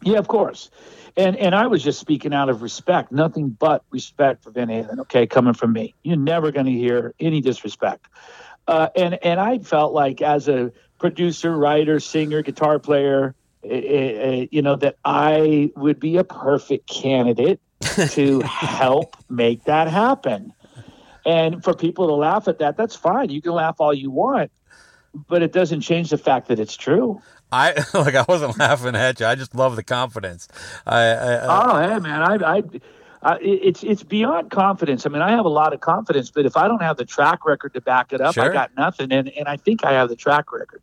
Yeah, 0.03 0.17
of 0.17 0.29
course. 0.29 0.71
And 1.19 1.37
and 1.37 1.55
I 1.55 1.67
was 1.67 1.83
just 1.83 2.01
speaking 2.01 2.33
out 2.33 2.49
of 2.49 2.63
respect, 2.63 3.13
nothing 3.13 3.51
but 3.51 3.85
respect 3.91 4.43
for 4.43 4.51
Van 4.51 4.69
Halen. 4.69 4.99
Okay, 5.01 5.27
coming 5.27 5.53
from 5.53 5.75
me, 5.75 5.95
you're 6.05 6.17
never 6.17 6.53
going 6.53 6.65
to 6.65 6.73
hear 6.73 7.13
any 7.21 7.43
disrespect. 7.43 8.07
Uh, 8.67 8.89
and 8.97 9.19
and 9.23 9.39
I 9.41 9.59
felt 9.59 9.93
like 9.93 10.23
as 10.23 10.49
a 10.49 10.73
producer, 11.01 11.57
writer, 11.57 11.99
singer, 11.99 12.43
guitar 12.43 12.79
player, 12.79 13.35
eh, 13.65 13.69
eh, 13.69 14.13
eh, 14.23 14.47
you 14.53 14.63
know, 14.63 14.77
that 14.77 14.97
I 15.05 15.73
would 15.75 15.99
be 15.99 16.19
a 16.19 16.25
perfect 16.25 16.89
candidate 16.89 17.61
to 18.11 18.41
help 18.41 19.17
make 19.29 19.65
that 19.65 19.89
happen. 19.89 20.53
And 21.27 21.65
for 21.65 21.75
people 21.75 22.07
to 22.07 22.15
laugh 22.15 22.47
at 22.47 22.59
that, 22.61 22.77
that's 22.77 22.95
fine. 22.95 23.31
You 23.31 23.43
can 23.43 23.53
laugh 23.53 23.77
all 23.79 23.93
you 23.93 24.11
want, 24.11 24.53
but 25.29 25.43
it 25.43 25.53
doesn't 25.53 25.81
change 25.81 26.11
the 26.11 26.19
fact 26.19 26.49
that 26.49 26.61
it's 26.61 26.77
true. 26.77 27.21
I 27.53 27.73
like 27.95 28.15
I 28.15 28.25
wasn't 28.29 28.59
laughing 28.59 28.95
at 28.95 29.19
you. 29.21 29.27
I 29.27 29.35
just 29.35 29.55
love 29.55 29.77
the 29.77 29.83
confidence. 29.83 30.49
I, 30.87 31.01
I, 31.01 31.35
I 31.35 31.47
Oh, 31.49 31.89
hey, 31.89 31.99
man, 31.99 32.23
I, 32.23 32.57
I, 32.57 32.63
I, 33.23 33.39
it's 33.41 33.83
it's 33.83 34.03
beyond 34.03 34.51
confidence. 34.51 35.05
I 35.05 35.11
mean, 35.11 35.21
I 35.21 35.31
have 35.33 35.45
a 35.45 35.51
lot 35.51 35.75
of 35.75 35.81
confidence, 35.81 36.31
but 36.31 36.47
if 36.47 36.57
I 36.57 36.69
don't 36.69 36.81
have 36.81 36.97
the 36.97 37.05
track 37.05 37.45
record 37.45 37.75
to 37.75 37.81
back 37.81 38.13
it 38.13 38.21
up, 38.21 38.35
Sure. 38.35 38.51
I 38.51 38.53
got 38.53 38.75
nothing. 38.77 39.13
And 39.13 39.29
and 39.31 39.47
I 39.49 39.57
think 39.57 39.85
I 39.85 39.93
have 39.93 40.09
the 40.09 40.17
track 40.17 40.53
record. 40.53 40.81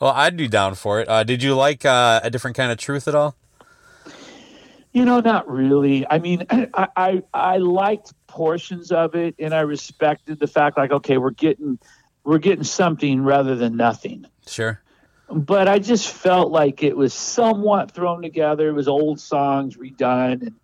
Well, 0.00 0.12
I'd 0.12 0.36
be 0.36 0.48
down 0.48 0.74
for 0.74 1.00
it. 1.00 1.08
Uh, 1.08 1.24
did 1.24 1.42
you 1.42 1.54
like 1.54 1.84
uh, 1.84 2.20
a 2.22 2.30
different 2.30 2.56
kind 2.56 2.70
of 2.70 2.78
truth 2.78 3.08
at 3.08 3.14
all? 3.14 3.36
You 4.92 5.04
know, 5.04 5.20
not 5.20 5.48
really. 5.48 6.06
I 6.08 6.18
mean, 6.18 6.46
I, 6.50 6.88
I 6.96 7.22
I 7.34 7.56
liked 7.58 8.12
portions 8.26 8.92
of 8.92 9.14
it, 9.14 9.34
and 9.38 9.54
I 9.54 9.60
respected 9.60 10.38
the 10.38 10.46
fact, 10.46 10.76
like, 10.76 10.90
okay, 10.90 11.18
we're 11.18 11.30
getting 11.30 11.78
we're 12.24 12.38
getting 12.38 12.64
something 12.64 13.22
rather 13.22 13.56
than 13.56 13.76
nothing. 13.76 14.26
Sure. 14.46 14.80
But 15.28 15.68
I 15.68 15.78
just 15.78 16.08
felt 16.08 16.52
like 16.52 16.82
it 16.82 16.96
was 16.96 17.12
somewhat 17.12 17.90
thrown 17.90 18.22
together. 18.22 18.68
It 18.68 18.72
was 18.72 18.88
old 18.88 19.20
songs 19.20 19.76
redone, 19.76 20.42
and 20.42 20.54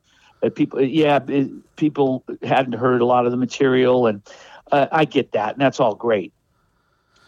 uh, 0.42 0.50
people, 0.50 0.80
yeah, 0.80 1.20
it, 1.26 1.76
people 1.76 2.24
hadn't 2.42 2.74
heard 2.74 3.00
a 3.00 3.04
lot 3.04 3.26
of 3.26 3.32
the 3.32 3.38
material, 3.38 4.06
and 4.06 4.22
uh, 4.70 4.86
I 4.92 5.04
get 5.04 5.32
that, 5.32 5.54
and 5.54 5.60
that's 5.60 5.80
all 5.80 5.94
great. 5.94 6.32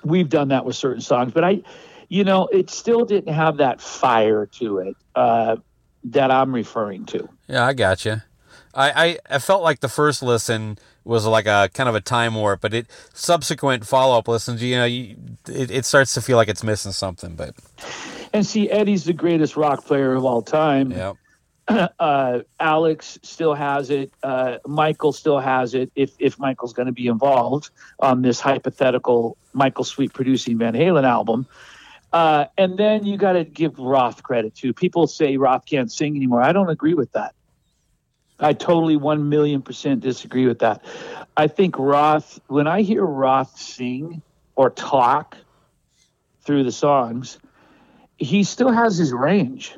We've 0.05 0.29
done 0.29 0.49
that 0.49 0.65
with 0.65 0.77
certain 0.77 1.01
songs, 1.01 1.33
but 1.33 1.45
I, 1.45 1.63
you 2.09 2.25
know, 2.25 2.47
it 2.47 2.71
still 2.71 3.05
didn't 3.05 3.33
have 3.33 3.59
that 3.59 3.81
fire 3.81 4.47
to 4.47 4.79
it 4.79 4.97
uh, 5.15 5.57
that 6.05 6.31
I'm 6.31 6.55
referring 6.55 7.07
to. 7.07 7.29
Yeah, 7.49 7.65
I 7.65 7.73
got 7.73 8.05
you. 8.05 8.23
I, 8.75 9.07
I, 9.07 9.19
I 9.31 9.39
felt 9.39 9.63
like 9.63 9.81
the 9.81 9.89
first 9.89 10.23
listen 10.23 10.79
was 11.05 11.27
like 11.27 11.47
a 11.47 11.71
kind 11.75 11.89
of 11.89 11.95
a 11.95 12.01
time 12.01 12.35
warp, 12.35 12.61
but 12.61 12.75
it 12.75 12.87
subsequent 13.13 13.87
follow 13.87 14.19
up 14.19 14.27
listens, 14.27 14.63
you 14.63 14.77
know, 14.77 14.85
you, 14.85 15.17
it, 15.49 15.71
it 15.71 15.85
starts 15.85 16.15
to 16.15 16.23
feel 16.23 16.37
like 16.37 16.49
it's 16.49 16.65
missing 16.65 16.93
something. 16.93 17.35
But 17.35 17.55
And 18.33 18.45
see, 18.45 18.71
Eddie's 18.71 19.05
the 19.05 19.13
greatest 19.13 19.57
rock 19.57 19.85
player 19.85 20.15
of 20.15 20.25
all 20.25 20.43
time. 20.43 20.91
yeah, 20.91 21.13
uh, 21.99 22.41
Alex 22.61 23.19
still 23.23 23.55
has 23.55 23.91
it. 23.91 24.13
Uh, 24.23 24.59
Michael 24.67 25.13
still 25.13 25.39
has 25.39 25.75
it. 25.75 25.91
If 25.95 26.13
if 26.19 26.39
Michael's 26.39 26.73
going 26.73 26.87
to 26.87 26.93
be 26.93 27.07
involved 27.07 27.71
on 28.01 28.23
this 28.23 28.41
hypothetical 28.41 29.37
Michael 29.53 29.85
Sweet 29.85 30.13
producing 30.13 30.59
Van 30.59 30.75
Halen 30.75 31.05
album, 31.05 31.47
uh, 32.15 32.47
and 32.57 32.79
then 32.79 33.05
you 33.05 33.17
got 33.17 33.33
to 33.33 33.45
give 33.45 33.77
Roth 33.77 34.23
credit 34.23 34.55
too. 34.55 34.73
People 34.73 35.09
say 35.09 35.37
Roth 35.37 35.67
can't 35.67 35.91
sing 35.91 36.15
anymore. 36.15 36.43
I 36.43 36.53
don't 36.53 36.71
agree 36.71 36.95
with 36.95 37.11
that. 37.13 37.35
I 38.39 38.53
totally 38.53 38.97
one 38.97 39.29
million 39.29 39.63
percent 39.63 40.01
disagree 40.01 40.47
with 40.47 40.61
that. 40.61 40.85
I 41.37 41.49
think 41.49 41.77
Roth. 41.77 42.39
When 42.47 42.69
I 42.69 42.83
hear 42.83 43.05
Roth 43.05 43.59
sing 43.59 44.23
or 44.55 44.71
talk 44.71 45.37
through 46.43 46.63
the 46.63 46.71
songs, 46.73 47.39
he 48.17 48.45
still 48.45 48.71
has 48.71 48.97
his 48.97 49.13
range. 49.13 49.77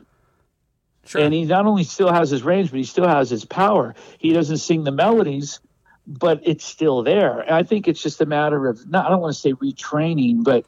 sure. 1.06 1.22
And 1.22 1.32
he 1.32 1.46
not 1.46 1.64
only 1.64 1.84
still 1.84 2.12
has 2.12 2.28
his 2.28 2.42
range, 2.42 2.70
but 2.70 2.76
he 2.76 2.84
still 2.84 3.08
has 3.08 3.30
his 3.30 3.46
power. 3.46 3.94
He 4.18 4.34
doesn't 4.34 4.58
sing 4.58 4.84
the 4.84 4.92
melodies, 4.92 5.60
but 6.06 6.40
it's 6.44 6.66
still 6.66 7.02
there. 7.02 7.50
I 7.50 7.62
think 7.62 7.88
it's 7.88 8.02
just 8.02 8.20
a 8.20 8.26
matter 8.26 8.68
of 8.68 8.86
not 8.90 9.06
I 9.06 9.08
don't 9.08 9.22
want 9.22 9.34
to 9.34 9.40
say 9.40 9.54
retraining, 9.54 10.44
but 10.44 10.66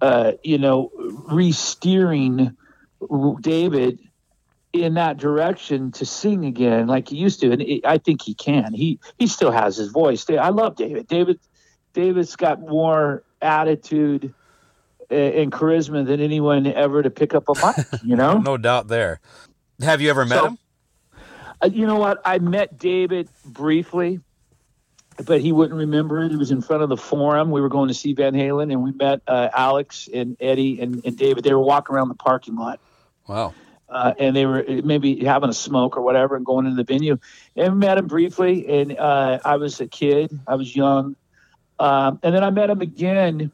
uh, 0.00 0.32
you 0.42 0.58
know, 0.58 0.90
re-steering 1.30 2.56
David 3.40 3.98
in 4.72 4.94
that 4.94 5.16
direction 5.16 5.90
to 5.92 6.04
sing 6.04 6.44
again 6.44 6.86
like 6.86 7.08
he 7.08 7.16
used 7.16 7.40
to. 7.40 7.50
And 7.52 7.62
it, 7.62 7.84
I 7.86 7.98
think 7.98 8.22
he 8.22 8.34
can. 8.34 8.74
He 8.74 8.98
he 9.18 9.26
still 9.26 9.50
has 9.50 9.76
his 9.76 9.88
voice. 9.88 10.28
I 10.30 10.50
love 10.50 10.76
David. 10.76 11.06
David 11.08 11.38
David's 11.94 12.36
got 12.36 12.60
more 12.60 13.22
attitude 13.40 14.34
and 15.10 15.50
charisma 15.50 16.04
than 16.06 16.20
anyone 16.20 16.66
ever 16.66 17.02
to 17.02 17.10
pick 17.10 17.34
up 17.34 17.44
a 17.48 17.54
mic. 17.54 17.86
You 18.04 18.14
know. 18.16 18.38
no 18.38 18.56
doubt 18.58 18.88
there. 18.88 19.20
Have 19.80 20.00
you 20.00 20.10
ever 20.10 20.24
met 20.26 20.38
So- 20.38 20.46
him? 20.48 20.58
Uh, 21.60 21.70
you 21.72 21.86
know 21.86 21.96
what? 21.96 22.20
I 22.24 22.38
met 22.38 22.78
David 22.78 23.28
briefly, 23.44 24.20
but 25.24 25.40
he 25.40 25.52
wouldn't 25.52 25.78
remember 25.78 26.20
it. 26.22 26.32
It 26.32 26.36
was 26.38 26.50
in 26.50 26.60
front 26.60 26.82
of 26.82 26.88
the 26.88 26.96
forum. 26.96 27.50
We 27.50 27.60
were 27.60 27.68
going 27.68 27.88
to 27.88 27.94
see 27.94 28.12
Van 28.12 28.34
Halen, 28.34 28.72
and 28.72 28.82
we 28.82 28.92
met 28.92 29.20
uh, 29.26 29.48
Alex 29.52 30.08
and 30.12 30.36
Eddie 30.40 30.80
and, 30.80 31.04
and 31.04 31.16
David. 31.16 31.44
They 31.44 31.52
were 31.52 31.60
walking 31.60 31.94
around 31.94 32.08
the 32.08 32.14
parking 32.14 32.56
lot, 32.56 32.80
Wow. 33.26 33.54
uh, 33.88 34.14
and 34.18 34.34
they 34.34 34.46
were 34.46 34.64
maybe 34.84 35.24
having 35.24 35.50
a 35.50 35.54
smoke 35.54 35.96
or 35.96 36.02
whatever, 36.02 36.36
and 36.36 36.46
going 36.46 36.66
into 36.66 36.76
the 36.76 36.84
venue. 36.84 37.18
And 37.56 37.74
we 37.74 37.78
met 37.78 37.98
him 37.98 38.06
briefly, 38.06 38.68
and 38.68 38.98
uh, 38.98 39.40
I 39.44 39.56
was 39.56 39.80
a 39.80 39.86
kid. 39.86 40.38
I 40.46 40.54
was 40.54 40.74
young, 40.74 41.16
um, 41.78 42.20
and 42.22 42.34
then 42.34 42.44
I 42.44 42.50
met 42.50 42.70
him 42.70 42.80
again. 42.80 43.50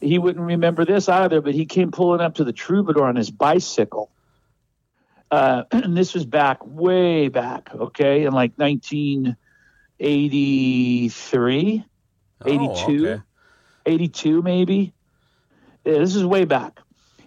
He 0.00 0.18
wouldn't 0.18 0.44
remember 0.44 0.84
this 0.84 1.08
either, 1.08 1.40
but 1.40 1.54
he 1.54 1.66
came 1.66 1.92
pulling 1.92 2.20
up 2.20 2.34
to 2.36 2.44
the 2.44 2.52
Troubadour 2.52 3.04
on 3.04 3.16
his 3.16 3.30
bicycle 3.30 4.10
uh, 5.32 5.64
and 5.72 5.96
this 5.96 6.14
was 6.14 6.24
back 6.24 6.58
way 6.64 7.28
back, 7.28 7.74
okay, 7.74 8.24
in 8.24 8.32
like 8.32 8.56
1983, 10.02 11.84
Oh, 12.44 12.50
82, 12.84 13.08
okay. 13.08 13.22
82 13.86 14.42
maybe. 14.42 14.92
Yeah, 15.84 15.98
this 15.98 16.16
is 16.16 16.24
way 16.24 16.44
back. 16.44 16.80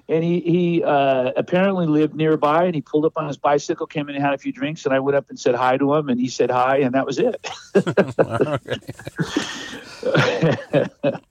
And 0.07 0.23
he, 0.23 0.39
he 0.41 0.83
uh, 0.83 1.31
apparently 1.35 1.87
lived 1.87 2.13
nearby 2.15 2.65
and 2.65 2.75
he 2.75 2.81
pulled 2.81 3.05
up 3.05 3.13
on 3.17 3.27
his 3.27 3.37
bicycle, 3.37 3.87
came 3.87 4.07
in 4.09 4.15
and 4.15 4.23
had 4.23 4.33
a 4.33 4.37
few 4.37 4.51
drinks. 4.51 4.85
And 4.85 4.93
I 4.93 4.99
went 4.99 5.15
up 5.15 5.29
and 5.29 5.39
said 5.39 5.55
hi 5.55 5.77
to 5.77 5.95
him 5.95 6.09
and 6.09 6.19
he 6.19 6.27
said 6.27 6.51
hi, 6.51 6.79
and 6.79 6.93
that 6.93 7.05
was 7.05 7.17
it. 7.17 7.49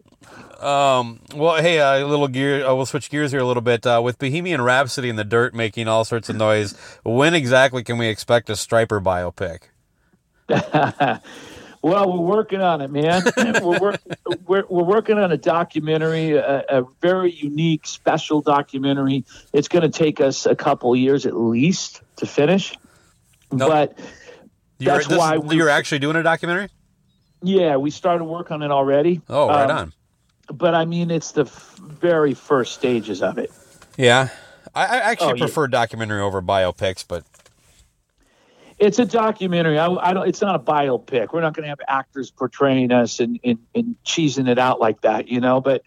Um, 0.61 1.21
well, 1.35 1.61
hey, 1.61 1.79
uh, 1.79 1.99
a 1.99 2.07
little 2.07 2.29
gear. 2.29 2.65
Uh, 2.65 2.75
we'll 2.75 2.87
switch 2.87 3.11
gears 3.11 3.31
here 3.33 3.41
a 3.41 3.45
little 3.45 3.61
bit. 3.61 3.87
Uh, 3.87 4.01
with 4.03 4.19
Bohemian 4.19 4.63
Rhapsody 4.63 5.11
in 5.11 5.17
the 5.17 5.25
dirt 5.25 5.55
making 5.55 5.89
all 5.89 6.07
sorts 6.07 6.31
of 6.31 6.37
noise, 6.37 6.75
when 7.03 7.35
exactly 7.35 7.85
can 7.85 7.99
we 7.99 8.07
expect 8.07 8.49
a 8.49 8.55
Stryper 8.55 9.03
biopic? 9.03 9.65
well, 10.49 11.21
we're 11.83 12.19
working 12.37 12.61
on 12.61 12.81
it, 12.81 12.91
man. 12.91 13.23
we're, 13.63 13.79
work, 13.79 14.01
we're, 14.47 14.65
we're 14.69 14.85
working 14.85 15.19
on 15.19 15.33
a 15.33 15.37
documentary, 15.37 16.33
a, 16.33 16.65
a 16.69 16.85
very 17.01 17.33
unique, 17.33 17.87
special 17.87 18.41
documentary. 18.41 19.25
It's 19.53 19.69
going 19.69 19.83
to 19.83 19.89
take 19.91 20.21
us 20.21 20.47
a 20.47 20.55
couple 20.57 20.95
years 20.97 21.27
at 21.27 21.37
least 21.37 22.03
to 22.17 22.27
finish. 22.27 22.75
Nope. 23.53 23.69
But 23.71 23.99
You're, 24.79 24.95
That's 24.95 25.07
this- 25.09 25.19
why 25.19 25.39
we- 25.39 25.57
you're 25.57 25.69
actually 25.69 25.99
doing 26.01 26.17
a 26.17 26.23
documentary. 26.23 26.69
yeah, 27.43 27.77
we 27.77 27.91
started 27.91 28.25
work 28.25 28.51
on 28.51 28.63
it 28.63 28.71
already. 28.71 29.21
Oh, 29.29 29.49
right 29.49 29.71
Um, 29.71 29.77
on. 29.77 29.93
But 30.53 30.75
I 30.75 30.85
mean, 30.85 31.11
it's 31.11 31.33
the 31.33 31.43
f- 31.47 31.79
very 31.79 32.35
first 32.35 32.75
stages 32.75 33.23
of 33.23 33.39
it. 33.39 33.51
Yeah, 33.97 34.29
I, 34.75 34.85
I 34.85 34.97
actually 35.13 35.33
Oh, 35.33 35.35
yeah. 35.37 35.45
prefer 35.45 35.69
documentary 35.69 36.21
over 36.21 36.43
biopics, 36.43 37.03
but 37.07 37.25
It's 38.85 38.99
a 38.99 39.07
documentary. 39.07 39.79
I, 39.79 39.89
I 39.89 40.13
don't. 40.13 40.29
It's 40.29 40.43
not 40.43 40.55
a 40.57 40.59
biopic. 40.59 41.33
We're 41.33 41.41
not 41.41 41.55
going 41.55 41.63
to 41.63 41.71
have 41.71 41.81
actors 41.89 42.31
portraying 42.31 42.93
us 42.93 43.19
and, 43.19 43.41
and, 43.43 43.59
and 43.75 43.97
cheesing 44.05 44.47
it 44.47 44.59
out 44.59 44.79
like 44.79 45.01
that, 45.01 45.29
you 45.29 45.41
know. 45.41 45.63
But 45.63 45.83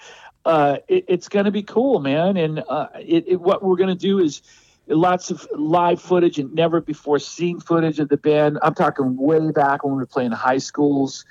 uh, 0.45 0.77
it, 0.87 1.05
it's 1.07 1.29
going 1.29 1.45
to 1.45 1.51
be 1.51 1.61
cool, 1.61 1.99
man. 1.99 2.37
And 2.37 2.63
uh, 2.67 2.87
it, 2.99 3.25
it, 3.27 3.41
what 3.41 3.63
we're 3.63 3.75
going 3.75 3.95
to 3.95 3.95
do 3.95 4.17
is 4.17 4.41
lots 4.87 5.29
of 5.29 5.47
live 5.55 6.01
footage 6.01 6.39
and 6.39 6.51
never 6.55 6.81
before 6.81 7.19
seen 7.19 7.59
footage 7.59 7.99
of 7.99 8.09
the 8.09 8.17
band. 8.17 8.57
I'm 8.63 8.73
talking 8.73 9.15
way 9.15 9.51
back 9.51 9.83
when 9.83 9.93
we 9.93 9.99
were 9.99 10.07
playing 10.07 10.31
high 10.31 10.57
schools. 10.57 11.23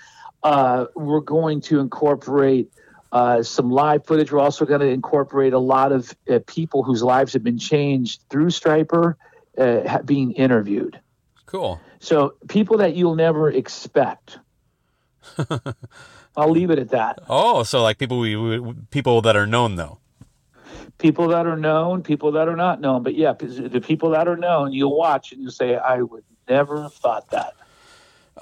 Uh, 0.44 0.87
we're 0.94 1.18
going 1.18 1.61
to 1.62 1.81
incorporate 1.81 2.70
uh, 3.11 3.42
some 3.42 3.72
live 3.72 4.07
footage. 4.07 4.31
We're 4.31 4.38
also 4.38 4.66
going 4.66 4.83
to 4.83 4.88
incorporate 4.88 5.52
a 5.52 5.59
lot 5.59 5.90
of 5.90 6.14
uh, 6.31 6.38
people 6.46 6.85
whose 6.85 7.02
lives 7.02 7.33
have 7.33 7.42
been 7.42 7.59
changed 7.59 8.22
through 8.31 8.50
Stryper 8.50 9.16
uh, 9.59 10.02
being 10.02 10.31
interviewed. 10.31 11.00
Cool. 11.46 11.80
So 11.98 12.35
people 12.48 12.78
that 12.78 12.94
you'll 12.94 13.14
never 13.14 13.50
expect. 13.50 14.38
I'll 16.37 16.50
leave 16.50 16.70
it 16.70 16.78
at 16.78 16.90
that. 16.90 17.20
Oh, 17.28 17.62
so 17.62 17.82
like 17.82 17.98
people 17.98 18.20
we, 18.20 18.37
we 18.37 18.74
people 18.90 19.22
that 19.22 19.37
are 19.37 19.46
known 19.46 19.76
though. 19.76 19.98
People 20.98 21.28
that 21.28 21.46
are 21.46 21.56
known, 21.56 22.02
people 22.02 22.32
that 22.32 22.48
are 22.48 22.56
not 22.56 22.80
known. 22.80 23.02
But 23.02 23.14
yeah, 23.14 23.32
the 23.32 23.80
people 23.80 24.11
that 24.11 24.28
are 24.28 24.37
known, 24.37 24.72
you'll 24.72 24.96
watch 24.96 25.32
and 25.32 25.40
you'll 25.40 25.50
say, 25.50 25.76
"I 25.76 26.02
would 26.02 26.24
never 26.48 26.82
have 26.82 26.94
thought 26.94 27.30
that." 27.30 27.54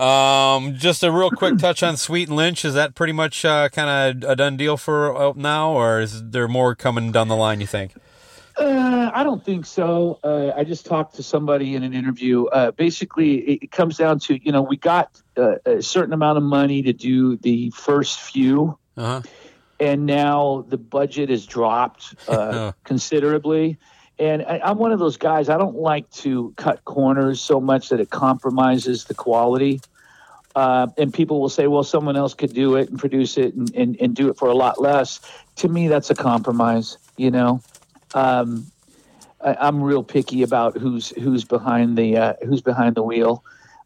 Um, 0.01 0.75
just 0.75 1.05
a 1.05 1.12
real 1.12 1.31
quick 1.31 1.59
touch 1.59 1.83
on 1.85 1.97
Sweet 1.97 2.29
and 2.29 2.37
Lynch. 2.37 2.64
Is 2.64 2.75
that 2.75 2.97
pretty 2.97 3.12
much 3.12 3.45
uh, 3.45 3.69
kind 3.69 4.25
of 4.25 4.31
a 4.31 4.37
done 4.37 4.57
deal 4.57 4.77
for 4.77 5.17
uh, 5.17 5.33
now, 5.37 5.71
or 5.71 6.01
is 6.01 6.31
there 6.31 6.49
more 6.49 6.75
coming 6.75 7.12
down 7.12 7.29
the 7.29 7.37
line? 7.37 7.61
You 7.61 7.69
think? 7.69 7.95
Uh, 8.57 9.11
I 9.12 9.25
don't 9.25 9.45
think 9.45 9.67
so. 9.67 10.21
Uh, 10.23 10.53
I 10.57 10.64
just 10.64 10.87
talked 10.87 11.17
to 11.17 11.23
somebody 11.23 11.75
in 11.75 11.83
an 11.83 11.93
interview. 11.93 12.47
Uh, 12.47 12.71
basically, 12.71 13.38
it, 13.38 13.62
it 13.64 13.71
comes 13.73 13.97
down 13.97 14.21
to 14.21 14.38
you 14.45 14.53
know 14.53 14.62
we 14.62 14.77
got 14.77 15.21
uh, 15.37 15.57
a 15.67 15.83
certain 15.83 16.12
amount 16.12 16.38
of 16.38 16.45
money 16.45 16.83
to 16.83 16.93
do 16.93 17.37
the 17.37 17.71
first 17.71 18.21
few. 18.21 18.79
Uh 18.97 19.03
huh. 19.03 19.23
and 19.81 20.07
now 20.07 20.64
the 20.69 20.77
budget 20.77 21.31
has 21.31 21.47
dropped 21.47 22.14
uh, 22.29 22.71
considerably. 22.85 23.77
And 24.21 24.43
I, 24.43 24.61
I'm 24.62 24.79
one 24.79 24.93
of 24.93 25.01
those 25.01 25.17
guys. 25.17 25.49
I 25.49 25.59
don't 25.59 25.75
like 25.75 26.09
to 26.23 26.55
cut 26.57 26.85
corners 26.85 27.40
so 27.40 27.61
much 27.61 27.88
that 27.88 27.99
it 27.99 28.11
compromises 28.11 29.07
the 29.07 29.14
quality. 29.14 29.81
Uh, 30.55 30.87
and 30.97 31.12
people 31.12 31.40
will 31.40 31.49
say, 31.49 31.67
"Well, 31.67 31.83
someone 31.83 32.17
else 32.17 32.35
could 32.35 32.55
do 32.55 32.77
it 32.77 32.88
and 32.88 32.99
produce 32.99 33.37
it 33.37 33.55
and, 33.55 33.75
and, 33.75 33.97
and 34.01 34.14
do 34.14 34.29
it 34.29 34.37
for 34.37 34.49
a 34.49 34.55
lot 34.55 34.81
less." 34.81 35.21
To 35.57 35.69
me, 35.69 35.88
that's 35.88 36.11
a 36.11 36.14
compromise. 36.14 36.97
You 37.17 37.33
know, 37.33 37.61
um, 38.14 38.66
I, 39.40 39.55
I'm 39.61 39.83
real 39.83 40.03
picky 40.05 40.42
about 40.42 40.77
who's 40.79 41.11
who's 41.11 41.44
behind 41.44 41.98
the 41.98 42.16
uh, 42.16 42.35
who's 42.44 42.62
behind 42.62 42.96
the 42.96 43.03
wheel 43.03 43.44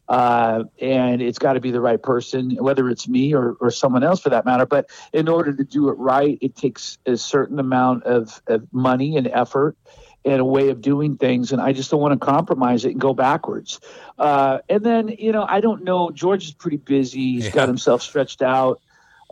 uh, 0.08 0.64
and 0.80 1.20
it's 1.20 1.38
got 1.38 1.54
to 1.54 1.60
be 1.60 1.70
the 1.70 1.80
right 1.82 2.02
person, 2.02 2.52
whether 2.56 2.88
it's 2.88 3.06
me 3.08 3.34
or, 3.34 3.56
or 3.60 3.70
someone 3.70 4.02
else 4.02 4.20
for 4.20 4.30
that 4.30 4.44
matter. 4.46 4.64
But 4.66 4.88
in 5.12 5.28
order 5.28 5.52
to 5.52 5.64
do 5.64 5.90
it 5.90 5.98
right, 5.98 6.38
it 6.40 6.56
takes 6.56 6.98
a 7.06 7.16
certain 7.18 7.58
amount 7.58 8.04
of, 8.04 8.40
of 8.46 8.66
money 8.72 9.16
and 9.18 9.28
effort. 9.28 9.76
and 10.24 10.40
a 10.40 10.44
way 10.44 10.68
of 10.70 10.80
doing 10.80 11.16
things, 11.16 11.52
and 11.52 11.60
I 11.62 11.72
just 11.72 11.90
don't 11.90 12.00
want 12.00 12.18
to 12.18 12.26
compromise 12.26 12.84
it 12.84 12.92
and 12.92 13.00
go 13.00 13.14
backwards. 13.14 13.80
Uh, 14.18 14.58
and 14.68 14.84
then 14.84 15.08
you 15.08 15.32
know, 15.32 15.46
I 15.48 15.60
don't 15.60 15.84
know. 15.84 16.10
George 16.10 16.44
is 16.44 16.52
pretty 16.54 16.76
busy. 16.78 17.34
He's 17.34 17.46
Yeah. 17.46 17.50
got 17.50 17.68
himself 17.68 18.02
stretched 18.02 18.42
out. 18.42 18.80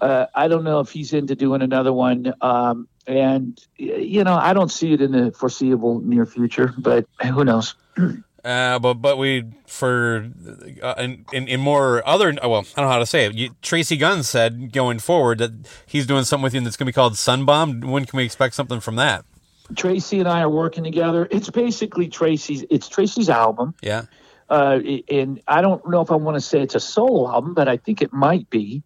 Uh, 0.01 0.27
I 0.35 0.49
don't 0.49 0.65
know 0.65 0.81
if 0.81 0.91
he's 0.91 1.13
into 1.13 1.35
doing 1.35 1.63
another 1.63 1.93
one. 1.93 2.33
Um, 2.41 2.89
and 3.07 3.59
you 3.77 4.25
know, 4.25 4.35
I 4.35 4.53
don't 4.53 4.71
see 4.71 4.93
it 4.93 5.01
in 5.01 5.13
the 5.13 5.33
foreseeable 5.33 6.01
near 6.01 6.27
future, 6.27 6.75
but 6.77 7.07
who 7.23 7.45
knows? 7.45 7.75
Uh, 8.45 8.79
but 8.79 8.95
but 8.95 9.19
we 9.19 9.45
for 9.67 10.31
uh, 10.83 10.95
in, 10.99 11.25
in 11.33 11.49
in 11.49 11.61
more 11.61 12.07
other 12.07 12.33
well 12.45 12.61
I 12.77 12.81
don't 12.81 12.87
know 12.87 12.89
how 12.89 12.99
to 12.99 13.07
say 13.07 13.27
it. 13.27 13.35
You, 13.35 13.51
Tracy 13.63 13.97
Guns 13.97 14.29
said 14.29 14.73
going 14.73 14.99
forward 14.99 15.39
that 15.39 15.53
he's 15.87 16.07
doing 16.07 16.25
something 16.25 16.45
with 16.45 16.55
you 16.55 16.61
that's 16.61 16.77
going 16.77 16.87
to 16.87 16.93
be 16.93 16.95
called 16.95 17.15
Sunbomb. 17.15 17.85
When 17.85 18.05
can 18.05 18.17
we 18.17 18.25
expect 18.25 18.55
something 18.55 18.81
from 18.81 18.97
that? 18.97 19.25
Tracy 19.75 20.21
and 20.21 20.29
I 20.29 20.43
are 20.43 20.51
working 20.51 20.85
together. 20.85 21.27
It's 21.31 21.51
basically 21.51 22.09
Tracy's. 22.09 22.65
It's 22.71 22.89
Tracy's 22.89 23.29
album. 23.29 23.75
Yeah. 23.83 24.03
uh, 24.49 24.79
and 25.11 25.41
I 25.49 25.61
don't 25.61 25.89
know 25.89 26.01
if 26.03 26.13
I 26.13 26.15
want 26.15 26.37
to 26.37 26.41
say 26.41 26.61
it's 26.61 26.77
a 26.77 26.81
solo 26.81 27.29
album, 27.29 27.55
but 27.55 27.67
I 27.67 27.77
think 27.79 28.01
it 28.01 28.13
might 28.13 28.49
be 28.49 28.85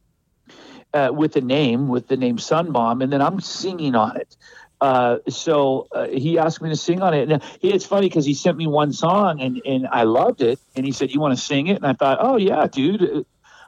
uh, 0.94 1.10
with 1.12 1.32
the 1.32 1.40
name, 1.40 1.88
with 1.88 2.08
the 2.08 2.16
name 2.16 2.36
Sunbomb, 2.36 3.02
and 3.02 3.12
then 3.12 3.22
I'm 3.22 3.40
singing 3.40 3.94
on 3.94 4.16
it. 4.16 4.36
Uh, 4.80 5.18
so 5.28 5.88
uh, 5.92 6.08
he 6.08 6.38
asked 6.38 6.62
me 6.62 6.70
to 6.70 6.76
sing 6.76 7.02
on 7.02 7.12
it. 7.12 7.30
And 7.30 7.42
it's 7.60 7.84
funny 7.84 8.08
because 8.08 8.24
he 8.24 8.34
sent 8.34 8.56
me 8.56 8.66
one 8.66 8.92
song 8.92 9.40
and, 9.40 9.60
and 9.66 9.86
I 9.86 10.04
loved 10.04 10.40
it. 10.40 10.58
And 10.74 10.86
he 10.86 10.92
said, 10.92 11.10
"You 11.10 11.20
want 11.20 11.36
to 11.36 11.42
sing 11.42 11.66
it?" 11.66 11.76
And 11.76 11.86
I 11.86 11.92
thought, 11.92 12.18
"Oh 12.20 12.36
yeah, 12.36 12.66
dude, 12.66 13.02
uh, 13.02 13.22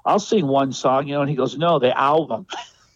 I'll 0.07 0.19
sing 0.19 0.47
one 0.47 0.73
song." 0.73 1.07
You 1.07 1.15
know, 1.15 1.21
and 1.21 1.31
he 1.31 1.37
goes, 1.37 1.57
"No, 1.57 1.79
the 1.79 1.97
album." 1.97 2.47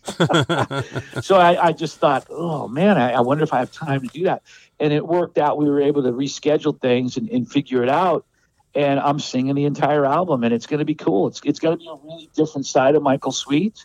so 1.21 1.37
I, 1.37 1.67
I 1.67 1.73
just 1.73 1.99
thought, 1.99 2.27
oh 2.31 2.69
man, 2.69 2.97
I, 2.97 3.15
I 3.15 3.21
wonder 3.21 3.43
if 3.43 3.53
I 3.53 3.59
have 3.59 3.73
time 3.73 4.03
to 4.03 4.09
do 4.09 4.25
that. 4.25 4.43
And 4.79 4.93
it 4.93 5.05
worked 5.05 5.37
out. 5.37 5.59
We 5.59 5.69
were 5.69 5.81
able 5.81 6.05
to 6.05 6.12
reschedule 6.12 6.81
things 6.81 7.17
and, 7.17 7.29
and 7.29 7.51
figure 7.51 7.83
it 7.83 7.89
out. 7.89 8.25
And 8.75 9.01
I'm 9.01 9.19
singing 9.19 9.55
the 9.55 9.65
entire 9.65 10.05
album, 10.05 10.45
and 10.45 10.53
it's 10.53 10.67
going 10.67 10.79
to 10.79 10.85
be 10.85 10.95
cool. 10.95 11.29
It's 11.29 11.41
it's 11.45 11.59
going 11.59 11.77
to 11.77 11.79
be 11.79 11.89
a 11.89 11.95
really 11.95 12.31
different 12.35 12.67
side 12.67 12.95
of 12.95 13.03
Michael 13.03 13.33
Sweet. 13.33 13.85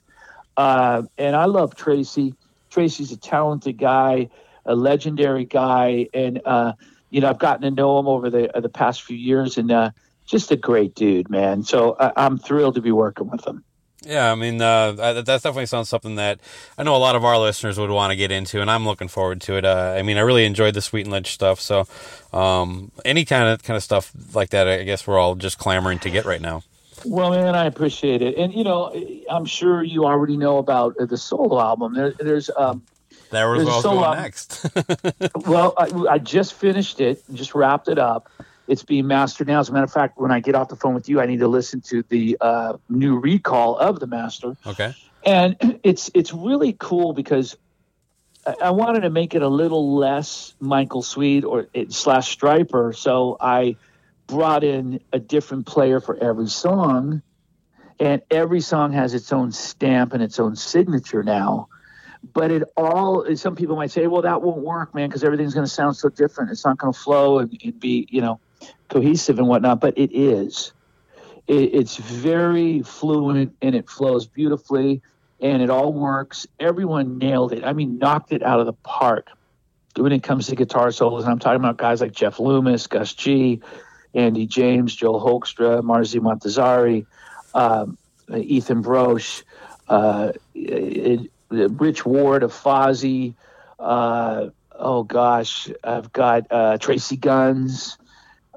Uh, 0.57 1.03
and 1.17 1.35
I 1.35 1.45
love 1.45 1.75
Tracy. 1.75 2.35
Tracy's 2.69 3.11
a 3.11 3.17
talented 3.17 3.77
guy, 3.77 4.29
a 4.65 4.75
legendary 4.75 5.45
guy, 5.45 6.07
and 6.13 6.41
uh, 6.45 6.73
you 7.09 7.21
know 7.21 7.29
I've 7.29 7.39
gotten 7.39 7.61
to 7.63 7.71
know 7.71 7.99
him 7.99 8.07
over 8.07 8.29
the 8.29 8.55
uh, 8.55 8.59
the 8.59 8.69
past 8.69 9.03
few 9.03 9.17
years, 9.17 9.57
and 9.57 9.71
uh, 9.71 9.91
just 10.25 10.51
a 10.51 10.55
great 10.55 10.95
dude, 10.95 11.29
man. 11.29 11.63
So 11.63 11.95
I, 11.99 12.11
I'm 12.15 12.37
thrilled 12.37 12.75
to 12.75 12.81
be 12.81 12.91
working 12.91 13.29
with 13.29 13.45
him. 13.45 13.63
Yeah, 14.03 14.31
I 14.31 14.35
mean, 14.35 14.59
uh, 14.59 14.93
that 14.93 15.13
that 15.13 15.25
definitely 15.25 15.67
sounds 15.67 15.87
something 15.87 16.15
that 16.15 16.39
I 16.75 16.81
know 16.81 16.95
a 16.95 16.97
lot 16.97 17.15
of 17.15 17.23
our 17.23 17.37
listeners 17.37 17.77
would 17.77 17.91
want 17.91 18.09
to 18.11 18.15
get 18.15 18.31
into, 18.31 18.59
and 18.59 18.71
I'm 18.71 18.83
looking 18.83 19.07
forward 19.07 19.41
to 19.41 19.57
it. 19.57 19.65
Uh, 19.65 19.93
I 19.95 20.01
mean, 20.01 20.17
I 20.17 20.21
really 20.21 20.45
enjoyed 20.45 20.73
the 20.73 20.81
Sweet 20.81 21.01
and 21.01 21.11
Ledge 21.11 21.31
stuff, 21.31 21.59
so 21.59 21.85
um, 22.33 22.91
any 23.05 23.25
kind 23.25 23.49
of 23.49 23.61
kind 23.61 23.77
of 23.77 23.83
stuff 23.83 24.11
like 24.33 24.49
that, 24.49 24.67
I 24.67 24.83
guess 24.83 25.05
we're 25.05 25.19
all 25.19 25.35
just 25.35 25.59
clamoring 25.59 25.99
to 25.99 26.09
get 26.09 26.25
right 26.25 26.41
now. 26.41 26.63
Well, 27.05 27.31
man, 27.31 27.55
I 27.55 27.65
appreciate 27.65 28.21
it, 28.21 28.37
and 28.37 28.53
you 28.53 28.63
know, 28.63 28.93
I'm 29.29 29.45
sure 29.45 29.83
you 29.83 30.05
already 30.05 30.37
know 30.37 30.57
about 30.57 30.97
uh, 30.97 31.05
the 31.05 31.17
solo 31.17 31.59
album. 31.59 31.93
There, 31.93 32.11
there's, 32.11 32.49
um, 32.55 32.83
That 33.31 33.45
was 33.45 33.65
There's 33.65 33.83
going 33.83 34.17
next. 34.17 34.65
well, 35.47 35.73
I, 35.77 36.13
I 36.13 36.17
just 36.17 36.53
finished 36.53 37.01
it, 37.01 37.23
just 37.33 37.55
wrapped 37.55 37.87
it 37.87 37.97
up. 37.97 38.29
It's 38.67 38.83
being 38.83 39.07
mastered 39.07 39.47
now. 39.47 39.59
As 39.59 39.69
a 39.69 39.73
matter 39.73 39.83
of 39.83 39.91
fact, 39.91 40.17
when 40.17 40.31
I 40.31 40.39
get 40.39 40.55
off 40.55 40.69
the 40.69 40.75
phone 40.75 40.93
with 40.93 41.09
you, 41.09 41.19
I 41.19 41.25
need 41.25 41.39
to 41.39 41.47
listen 41.47 41.81
to 41.81 42.03
the 42.07 42.37
uh, 42.39 42.77
new 42.89 43.17
recall 43.17 43.77
of 43.77 43.99
the 43.99 44.07
master, 44.07 44.55
okay. 44.65 44.93
and 45.25 45.79
it's 45.83 46.11
it's 46.13 46.33
really 46.33 46.75
cool 46.77 47.13
because 47.13 47.57
I, 48.45 48.55
I 48.63 48.69
wanted 48.71 49.01
to 49.01 49.09
make 49.09 49.35
it 49.35 49.41
a 49.41 49.47
little 49.47 49.95
less 49.95 50.53
Michael 50.59 51.03
Sweet 51.03 51.43
or 51.43 51.67
it, 51.73 51.93
slash 51.93 52.37
Stryper, 52.37 52.95
so 52.95 53.37
I 53.39 53.75
brought 54.31 54.63
in 54.63 55.01
a 55.11 55.19
different 55.19 55.65
player 55.65 55.99
for 55.99 56.15
every 56.23 56.47
song, 56.47 57.21
and 57.99 58.21
every 58.31 58.61
song 58.61 58.93
has 58.93 59.13
its 59.13 59.33
own 59.33 59.51
stamp 59.51 60.13
and 60.13 60.23
its 60.23 60.39
own 60.39 60.55
signature 60.55 61.21
now. 61.21 61.67
But 62.33 62.49
it 62.49 62.63
all, 62.77 63.25
some 63.35 63.57
people 63.57 63.75
might 63.75 63.91
say, 63.91 64.07
well, 64.07 64.21
that 64.21 64.41
won't 64.41 64.61
work, 64.61 64.95
man, 64.95 65.09
because 65.09 65.25
everything's 65.25 65.53
going 65.53 65.65
to 65.65 65.71
sound 65.71 65.97
so 65.97 66.07
different. 66.07 66.49
It's 66.49 66.63
not 66.63 66.77
going 66.77 66.93
to 66.93 66.97
flow 66.97 67.39
and, 67.39 67.59
and 67.61 67.77
be, 67.77 68.07
you 68.09 68.21
know, 68.21 68.39
cohesive 68.89 69.37
and 69.37 69.49
whatnot. 69.49 69.81
But 69.81 69.97
it 69.97 70.15
is. 70.15 70.71
It, 71.47 71.73
it's 71.73 71.97
very 71.97 72.83
fluent 72.83 73.57
and 73.61 73.75
it 73.75 73.89
flows 73.89 74.27
beautifully 74.27 75.01
and 75.41 75.61
it 75.61 75.69
all 75.69 75.91
works. 75.91 76.47
Everyone 76.57 77.17
nailed 77.17 77.51
it. 77.51 77.65
I 77.65 77.73
mean, 77.73 77.97
knocked 77.97 78.31
it 78.31 78.43
out 78.43 78.61
of 78.61 78.65
the 78.65 78.73
park 78.73 79.27
when 79.97 80.13
it 80.13 80.23
comes 80.23 80.47
to 80.47 80.55
guitar 80.55 80.91
solos. 80.91 81.23
And 81.23 81.31
I'm 81.31 81.39
talking 81.39 81.59
about 81.59 81.77
guys 81.77 81.99
like 81.99 82.13
Jeff 82.13 82.39
Loomis, 82.39 82.87
Gus 82.87 83.13
G, 83.13 83.61
Andy 84.13 84.45
James, 84.45 84.95
Joel 84.95 85.21
Hoekstra, 85.21 85.81
Marzi 85.81 86.19
Montazeri, 86.19 87.05
um, 87.53 87.97
Ethan 88.33 88.83
Brosh, 88.83 89.43
uh, 89.87 90.31
it, 90.53 91.31
Rich 91.49 92.05
Ward 92.05 92.43
of 92.43 92.53
Fozzy. 92.53 93.35
Uh, 93.79 94.47
oh 94.77 95.03
gosh, 95.03 95.69
I've 95.83 96.11
got 96.13 96.47
uh, 96.49 96.77
Tracy 96.77 97.17
Guns. 97.17 97.97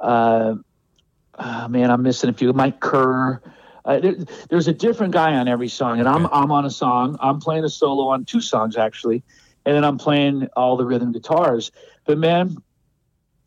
Uh, 0.00 0.56
ah, 1.38 1.66
man, 1.68 1.90
I'm 1.90 2.02
missing 2.02 2.30
a 2.30 2.32
few. 2.32 2.52
Mike 2.52 2.80
Kerr. 2.80 3.40
Uh, 3.84 4.00
there, 4.00 4.14
there's 4.48 4.66
a 4.66 4.72
different 4.72 5.12
guy 5.12 5.34
on 5.34 5.46
every 5.46 5.68
song, 5.68 5.98
and 5.98 6.08
I'm 6.08 6.26
I'm 6.26 6.50
on 6.50 6.64
a 6.64 6.70
song. 6.70 7.18
I'm 7.20 7.38
playing 7.38 7.64
a 7.64 7.68
solo 7.68 8.08
on 8.08 8.24
two 8.24 8.40
songs 8.40 8.76
actually, 8.76 9.22
and 9.66 9.76
then 9.76 9.84
I'm 9.84 9.98
playing 9.98 10.48
all 10.56 10.76
the 10.76 10.86
rhythm 10.86 11.12
guitars. 11.12 11.70
But 12.06 12.16
man, 12.16 12.56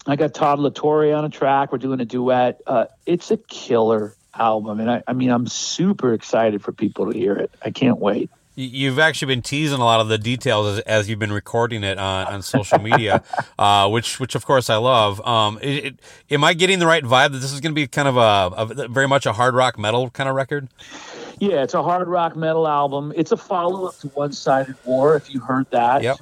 I 0.07 0.15
got 0.15 0.33
Todd 0.33 0.59
La 0.59 0.69
Torre 0.69 1.13
on 1.13 1.25
a 1.25 1.29
track. 1.29 1.71
We're 1.71 1.77
doing 1.79 1.99
a 1.99 2.05
duet. 2.05 2.61
Uh, 2.65 2.85
it's 3.05 3.29
a 3.31 3.37
killer 3.37 4.15
album, 4.33 4.79
and 4.79 4.89
I, 4.89 5.03
I 5.07 5.13
mean, 5.13 5.29
I'm 5.29 5.47
super 5.47 6.13
excited 6.13 6.61
for 6.63 6.71
people 6.71 7.11
to 7.11 7.17
hear 7.17 7.35
it. 7.35 7.51
I 7.61 7.71
can't 7.71 7.99
wait. 7.99 8.29
You- 8.55 8.65
You've 8.87 8.97
actually 8.99 9.27
been 9.35 9.43
teasing 9.43 9.79
a 9.79 9.83
lot 9.85 9.99
of 9.99 10.07
the 10.07 10.17
details 10.17 10.77
as, 10.77 10.79
as 10.79 11.09
you've 11.09 11.19
been 11.19 11.31
recording 11.31 11.83
it 11.83 11.99
on, 11.99 12.25
on 12.27 12.41
social 12.41 12.79
media, 12.79 13.23
uh, 13.59 13.87
which 13.89 14.19
which 14.19 14.33
of 14.33 14.45
course 14.47 14.69
I 14.71 14.77
love. 14.77 15.21
Um, 15.27 15.59
it, 15.61 15.85
it, 15.85 15.99
am 16.31 16.43
I 16.43 16.53
getting 16.55 16.79
the 16.79 16.87
right 16.87 17.03
vibe 17.03 17.33
that 17.33 17.37
this 17.39 17.53
is 17.53 17.59
going 17.61 17.71
to 17.73 17.75
be 17.75 17.85
kind 17.85 18.07
of 18.07 18.17
a, 18.17 18.83
a 18.83 18.87
very 18.87 19.07
much 19.07 19.25
a 19.27 19.33
hard 19.33 19.53
rock 19.53 19.77
metal 19.77 20.09
kind 20.09 20.27
of 20.27 20.35
record? 20.35 20.69
Yeah, 21.39 21.61
it's 21.61 21.75
a 21.75 21.83
hard 21.83 22.07
rock 22.07 22.35
metal 22.35 22.67
album. 22.67 23.13
It's 23.15 23.31
a 23.31 23.37
follow 23.37 23.85
up 23.89 23.99
to 23.99 24.07
One 24.09 24.33
Sided 24.33 24.75
War, 24.85 25.15
if 25.15 25.31
you 25.31 25.39
heard 25.39 25.69
that. 25.69 26.01
Yep. 26.01 26.17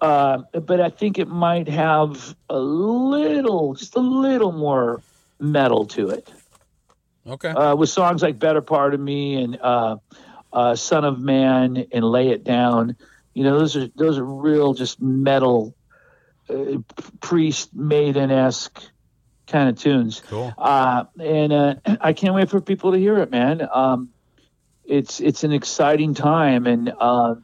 Uh, 0.00 0.38
but 0.52 0.80
I 0.80 0.88
think 0.88 1.18
it 1.18 1.28
might 1.28 1.68
have 1.68 2.34
a 2.48 2.58
little, 2.58 3.74
just 3.74 3.96
a 3.96 4.00
little 4.00 4.52
more 4.52 5.02
metal 5.38 5.86
to 5.86 6.10
it. 6.10 6.30
Okay. 7.26 7.50
uh, 7.50 7.76
with 7.76 7.90
songs 7.90 8.22
like 8.22 8.38
"Better 8.38 8.62
Part 8.62 8.94
of 8.94 9.00
Me" 9.00 9.42
and 9.42 9.58
uh, 9.60 9.96
uh, 10.52 10.74
"Son 10.74 11.04
of 11.04 11.20
Man" 11.20 11.86
and 11.92 12.04
"Lay 12.04 12.28
It 12.28 12.44
Down." 12.44 12.96
You 13.34 13.44
know, 13.44 13.58
those 13.58 13.76
are 13.76 13.88
those 13.94 14.18
are 14.18 14.24
real, 14.24 14.72
just 14.72 15.02
metal, 15.02 15.74
uh, 16.48 16.78
priest 17.20 17.74
maiden 17.74 18.30
esque 18.30 18.82
kind 19.46 19.68
of 19.68 19.78
tunes. 19.78 20.22
Cool. 20.28 20.54
Uh, 20.56 21.04
and 21.18 21.52
uh, 21.52 21.74
I 22.00 22.14
can't 22.14 22.34
wait 22.34 22.48
for 22.48 22.60
people 22.60 22.92
to 22.92 22.98
hear 22.98 23.18
it, 23.18 23.30
man. 23.30 23.68
Um, 23.72 24.10
it's 24.84 25.20
it's 25.20 25.44
an 25.44 25.52
exciting 25.52 26.14
time, 26.14 26.66
and 26.66 26.92
uh, 26.98 27.34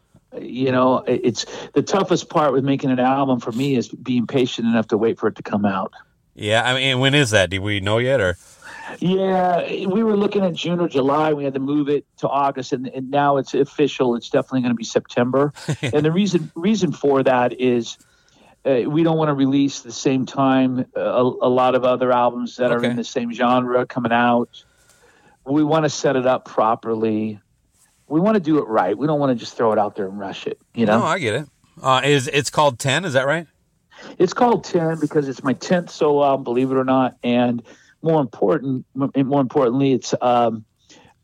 you 0.41 0.73
know, 0.73 0.99
it's 1.07 1.47
the 1.75 1.83
toughest 1.83 2.29
part 2.29 2.53
with 2.53 2.65
making 2.65 2.91
an 2.91 2.99
album 2.99 3.41
for 3.41 3.53
me 3.53 3.77
is 3.77 3.89
being 3.89 4.27
patient 4.27 4.67
enough 4.67 4.89
to 4.89 4.99
wait 4.99 5.19
for 5.19 5.29
it 5.29 5.37
to 5.37 5.43
come 5.43 5.65
out. 5.65 5.93
Yeah. 6.35 6.63
I 6.65 6.75
mean, 6.75 7.01
when 7.01 7.15
is 7.15 7.31
that? 7.31 7.51
Do 7.51 7.61
we 7.63 7.81
know 7.81 7.99
yet, 7.99 8.21
or 8.21 8.37
Yeah, 9.01 9.87
we 9.87 10.03
were 10.03 10.17
looking 10.17 10.45
at 10.45 10.55
June 10.55 10.81
or 10.81 10.89
July. 10.89 11.33
We 11.33 11.45
had 11.45 11.55
to 11.55 11.61
move 11.61 11.89
it 11.89 12.05
to 12.19 12.29
August, 12.29 12.73
and, 12.73 12.87
and 12.89 13.11
now 13.11 13.39
it's 13.39 13.55
official. 13.55 14.15
It's 14.15 14.31
definitely 14.31 14.61
going 14.61 14.73
to 14.73 14.77
be 14.77 14.85
September. 14.85 15.53
and 15.83 16.05
the 16.05 16.13
reason 16.13 16.53
reason 16.55 16.93
for 16.93 17.23
that 17.23 17.59
is 17.61 17.99
uh, 18.67 18.83
we 18.87 19.03
don't 19.03 19.17
want 19.17 19.29
to 19.29 19.35
release 19.35 19.81
the 19.81 19.93
same 19.93 20.27
time 20.27 20.87
uh, 20.97 21.01
a, 21.01 21.23
a 21.23 21.49
lot 21.49 21.75
of 21.75 21.85
other 21.85 22.13
albums 22.13 22.57
that 22.57 22.73
are 22.73 22.83
in 22.83 22.97
the 22.97 23.05
same 23.05 23.33
genre 23.33 23.87
coming 23.87 24.13
out. 24.13 24.65
We 25.45 25.63
want 25.63 25.85
to 25.85 25.91
set 25.91 26.17
it 26.17 26.27
up 26.27 26.45
properly. 26.45 27.41
We 28.09 28.21
want 28.21 28.35
to 28.37 28.41
do 28.41 28.59
it 28.59 28.69
right. 28.69 28.97
We 28.97 29.07
don't 29.07 29.19
want 29.19 29.31
to 29.31 29.35
just 29.35 29.57
throw 29.57 29.73
it 29.73 29.79
out 29.79 29.97
there 29.97 30.07
and 30.07 30.19
rush 30.19 30.47
it. 30.47 30.59
You 30.75 30.87
know, 30.87 31.01
no? 31.01 31.05
I 31.07 31.19
get 31.19 31.35
it. 31.35 31.49
Uh, 31.83 32.01
is 32.05 32.29
it's 32.29 32.51
called 32.51 32.79
Ten? 32.79 33.05
Is 33.05 33.13
that 33.15 33.27
right? 33.27 33.47
it's 34.19 34.35
called 34.35 34.63
10 34.65 35.01
because 35.01 35.27
it's 35.27 35.43
my 35.43 35.55
10th 35.55 35.89
solo 35.89 36.23
album 36.23 36.45
believe 36.45 36.71
it 36.71 36.77
or 36.77 36.85
not 36.85 37.17
and 37.23 37.63
more 38.03 38.21
important 38.21 38.85
more 38.95 39.41
importantly 39.41 39.93
it's 39.95 40.15
um, 40.21 40.67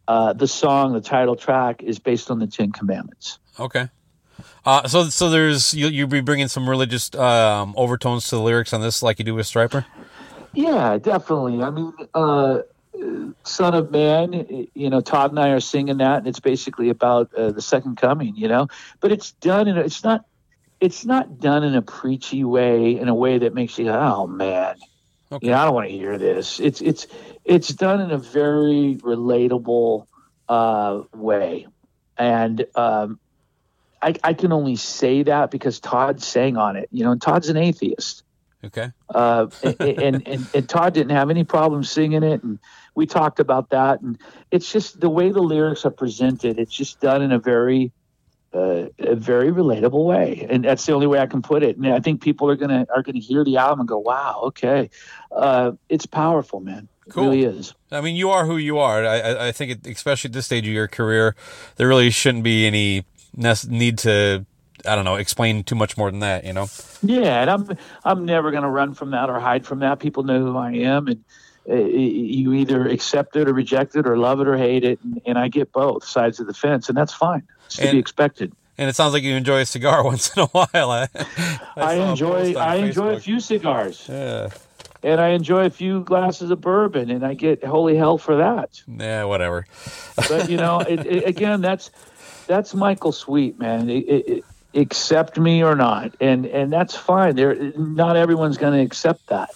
uh, 0.09 0.33
the 0.33 0.49
song 0.49 0.95
the 0.95 1.01
title 1.01 1.37
track 1.37 1.83
is 1.83 1.99
based 1.99 2.31
on 2.31 2.39
the 2.39 2.47
10 2.47 2.73
commandments 2.73 3.39
Okay. 3.61 3.91
Uh, 4.65 4.89
so 4.89 5.05
so 5.05 5.29
there's 5.29 5.75
you 5.75 5.89
you 5.89 6.07
be 6.07 6.23
bringing 6.23 6.49
some 6.49 6.67
religious 6.69 7.15
um, 7.15 7.75
overtones 7.77 8.29
to 8.29 8.37
the 8.37 8.41
lyrics 8.43 8.73
on 8.73 8.81
this, 8.81 9.03
like 9.03 9.19
you 9.19 9.25
do 9.27 9.35
with 9.35 9.47
Stryper. 9.47 9.85
yeah 10.55 10.97
definitely 10.97 11.63
i 11.63 11.69
mean 11.69 11.93
uh, 12.15 12.61
son 13.45 13.75
of 13.75 13.91
man 13.91 14.67
you 14.75 14.91
know 14.91 15.01
todd 15.01 15.31
and 15.31 15.41
i 15.41 15.49
are 15.49 15.61
singing 15.61 15.97
that 15.97 16.19
and 16.19 16.27
it's 16.27 16.41
basically 16.41 16.91
about 16.91 17.33
uh, 17.35 17.51
the 17.51 17.63
second 17.63 17.97
coming 17.97 18.35
you 18.37 18.47
know 18.47 18.67
but 19.01 19.11
it's 19.11 19.33
done 19.33 19.67
and 19.67 19.79
it's 19.79 20.05
not 20.05 20.25
it's 20.83 21.05
not 21.05 21.39
done 21.39 21.63
in 21.63 21.77
a 21.77 21.81
preachy 21.81 22.43
way, 22.43 22.99
in 22.99 23.09
a 23.09 23.15
way 23.15 23.39
that 23.39 23.55
makes 23.55 23.79
you, 23.79 23.85
go, 23.85 23.93
oh 23.93 24.27
man, 24.27 24.75
Okay. 25.31 25.47
yeah, 25.47 25.63
I 25.63 25.65
don't 25.65 25.75
want 25.75 25.89
to 25.89 25.95
hear 25.95 26.19
this. 26.19 26.59
It's 26.59 26.81
it's 26.83 27.07
it's 27.45 27.69
done 27.69 28.01
in 28.01 28.11
a 28.11 28.19
very 28.19 28.99
relatable 29.01 30.07
uh, 30.49 31.03
way, 31.15 31.69
and 32.19 32.67
um, 32.75 33.21
I, 34.03 34.15
I 34.25 34.35
can 34.35 34.53
only 34.53 34.75
say 34.77 35.23
that 35.23 35.51
because 35.53 35.79
Todd 35.79 36.21
sang 36.21 36.57
on 36.57 36.77
it. 36.77 36.89
You 36.91 37.05
know, 37.05 37.13
and 37.13 37.23
Todd's 37.23 37.49
an 37.49 37.57
atheist, 37.57 38.25
Okay. 38.65 38.91
uh, 39.15 39.47
and, 39.63 40.27
and 40.27 40.51
and 40.53 40.69
Todd 40.69 40.95
didn't 40.95 41.17
have 41.17 41.31
any 41.31 41.45
problem 41.45 41.85
singing 41.85 42.25
it, 42.25 42.43
and 42.43 42.59
we 42.95 43.07
talked 43.07 43.41
about 43.41 43.71
that. 43.71 44.01
And 44.01 44.19
it's 44.51 44.71
just 44.71 45.01
the 45.01 45.09
way 45.09 45.31
the 45.31 45.41
lyrics 45.43 45.85
are 45.85 45.91
presented. 45.91 46.59
It's 46.59 46.75
just 46.75 47.01
done 47.01 47.23
in 47.23 47.33
a 47.33 47.39
very 47.39 47.93
uh, 48.55 48.89
a 48.99 49.15
very 49.15 49.51
relatable 49.51 50.05
way, 50.05 50.47
and 50.51 50.65
that's 50.65 50.85
the 50.85 50.93
only 50.93 51.07
way 51.07 51.19
I 51.19 51.27
can 51.27 51.41
put 51.41 51.63
it. 51.63 51.77
And 51.77 51.87
I 51.87 52.01
think 52.01 52.21
people 52.21 52.51
are 52.51 52.57
gonna 52.57 52.87
are 52.95 53.03
gonna 53.03 53.19
hear 53.19 53.45
the 53.45 53.57
album 53.57 53.81
and 53.81 53.89
go, 53.89 53.99
"Wow, 53.99 54.43
okay, 54.45 54.91
uh, 55.35 55.73
it's 55.89 56.07
powerful, 56.07 56.61
man. 56.61 56.89
It 57.07 57.13
Cool. 57.13 57.25
really 57.31 57.45
is." 57.45 57.75
I 57.91 58.01
mean, 58.01 58.15
you 58.15 58.31
are 58.31 58.45
who 58.45 58.59
you 58.59 58.79
are. 58.79 59.05
I, 59.07 59.49
I, 59.49 59.53
think, 59.53 59.71
it, 59.71 59.87
especially 59.87 60.29
at 60.29 60.35
this 60.35 60.47
stage 60.47 60.67
of 60.67 60.73
your 60.73 60.89
career, 60.89 61.35
there 61.77 61.89
really 61.89 62.11
shouldn't 62.11 62.45
be 62.45 62.67
any 62.67 63.07
need 63.35 63.99
to, 63.99 64.45
I 64.87 64.97
don't 64.97 65.05
know, 65.05 65.17
explain 65.17 65.65
too 65.65 65.75
much 65.75 65.97
more 65.97 66.11
than 66.11 66.21
that. 66.21 66.45
You 66.45 66.53
know. 66.53 66.69
Yeah, 67.03 67.41
and 67.41 67.51
I'm 67.51 67.79
I'm 68.05 68.27
never 68.27 68.51
going 68.51 68.65
to 68.65 68.69
run 68.69 68.93
from 68.93 69.13
that 69.13 69.31
or 69.31 69.41
hide 69.41 69.65
from 69.65 69.79
that. 69.79 69.99
People 69.99 70.25
know 70.25 70.41
who 70.41 70.57
I 70.59 70.73
am, 70.73 71.09
and 71.09 71.25
Uh, 71.69 71.75
you 71.75 72.53
either 72.55 72.89
accept 72.89 73.37
it 73.37 73.49
or 73.49 73.53
reject 73.53 73.95
it, 73.95 74.07
or 74.07 74.17
love 74.19 74.41
it 74.41 74.49
or 74.49 74.57
hate 74.57 74.85
it, 74.85 74.99
and, 75.05 75.21
and 75.27 75.39
I 75.39 75.49
get 75.49 75.71
both 75.73 76.05
sides 76.05 76.41
of 76.41 76.47
the 76.49 76.55
fence, 76.55 76.89
and 76.89 76.99
that's 76.99 77.13
fine. 77.13 77.45
It's 77.67 77.77
to 77.77 77.83
And- 77.83 77.93
be 77.93 77.99
expected. 77.99 78.53
And 78.79 78.89
it 78.89 78.97
sounds 78.97 79.13
like 79.13 79.23
you 79.23 79.35
enjoy 79.37 79.61
a 79.61 79.67
cigar 79.67 80.03
once 80.13 80.35
in 80.37 80.43
a 80.43 80.47
while. 80.47 80.91
I, 80.91 81.09
I, 81.77 81.95
a 81.95 82.11
enjoy 82.11 82.55
I 82.55 82.77
enjoy 82.77 83.11
a 83.15 83.21
few 83.21 83.39
cigars, 83.39 84.07
Yeah. 84.09 84.49
and 85.05 85.21
I 85.21 85.29
enjoy 85.29 85.67
a 85.67 85.71
few 85.71 86.03
glasses 86.03 86.51
of 86.51 86.61
bourbon, 86.61 87.11
and 87.11 87.25
I 87.25 87.35
get 87.35 87.63
holy 87.63 87.97
hell 87.97 88.19
for 88.19 88.37
that. 88.39 88.83
Yeah. 88.89 89.25
Whatever. 89.25 89.67
But 90.29 90.51
you 90.51 90.57
know, 90.57 90.81
it, 90.89 91.07
it, 91.07 91.27
again, 91.29 91.61
that's 91.61 91.91
that's 92.49 92.75
Michael 92.75 93.13
Sweet, 93.13 93.59
man. 93.59 93.89
It, 93.91 94.45
accept 94.75 95.39
me 95.39 95.63
or 95.63 95.77
not, 95.77 96.15
and 96.19 96.47
and 96.47 96.73
that's 96.73 96.97
fine. 96.97 97.37
There, 97.37 97.55
not 97.77 98.17
everyone's 98.17 98.57
going 98.57 98.73
to 98.73 98.81
accept 98.85 99.27
that. 99.29 99.51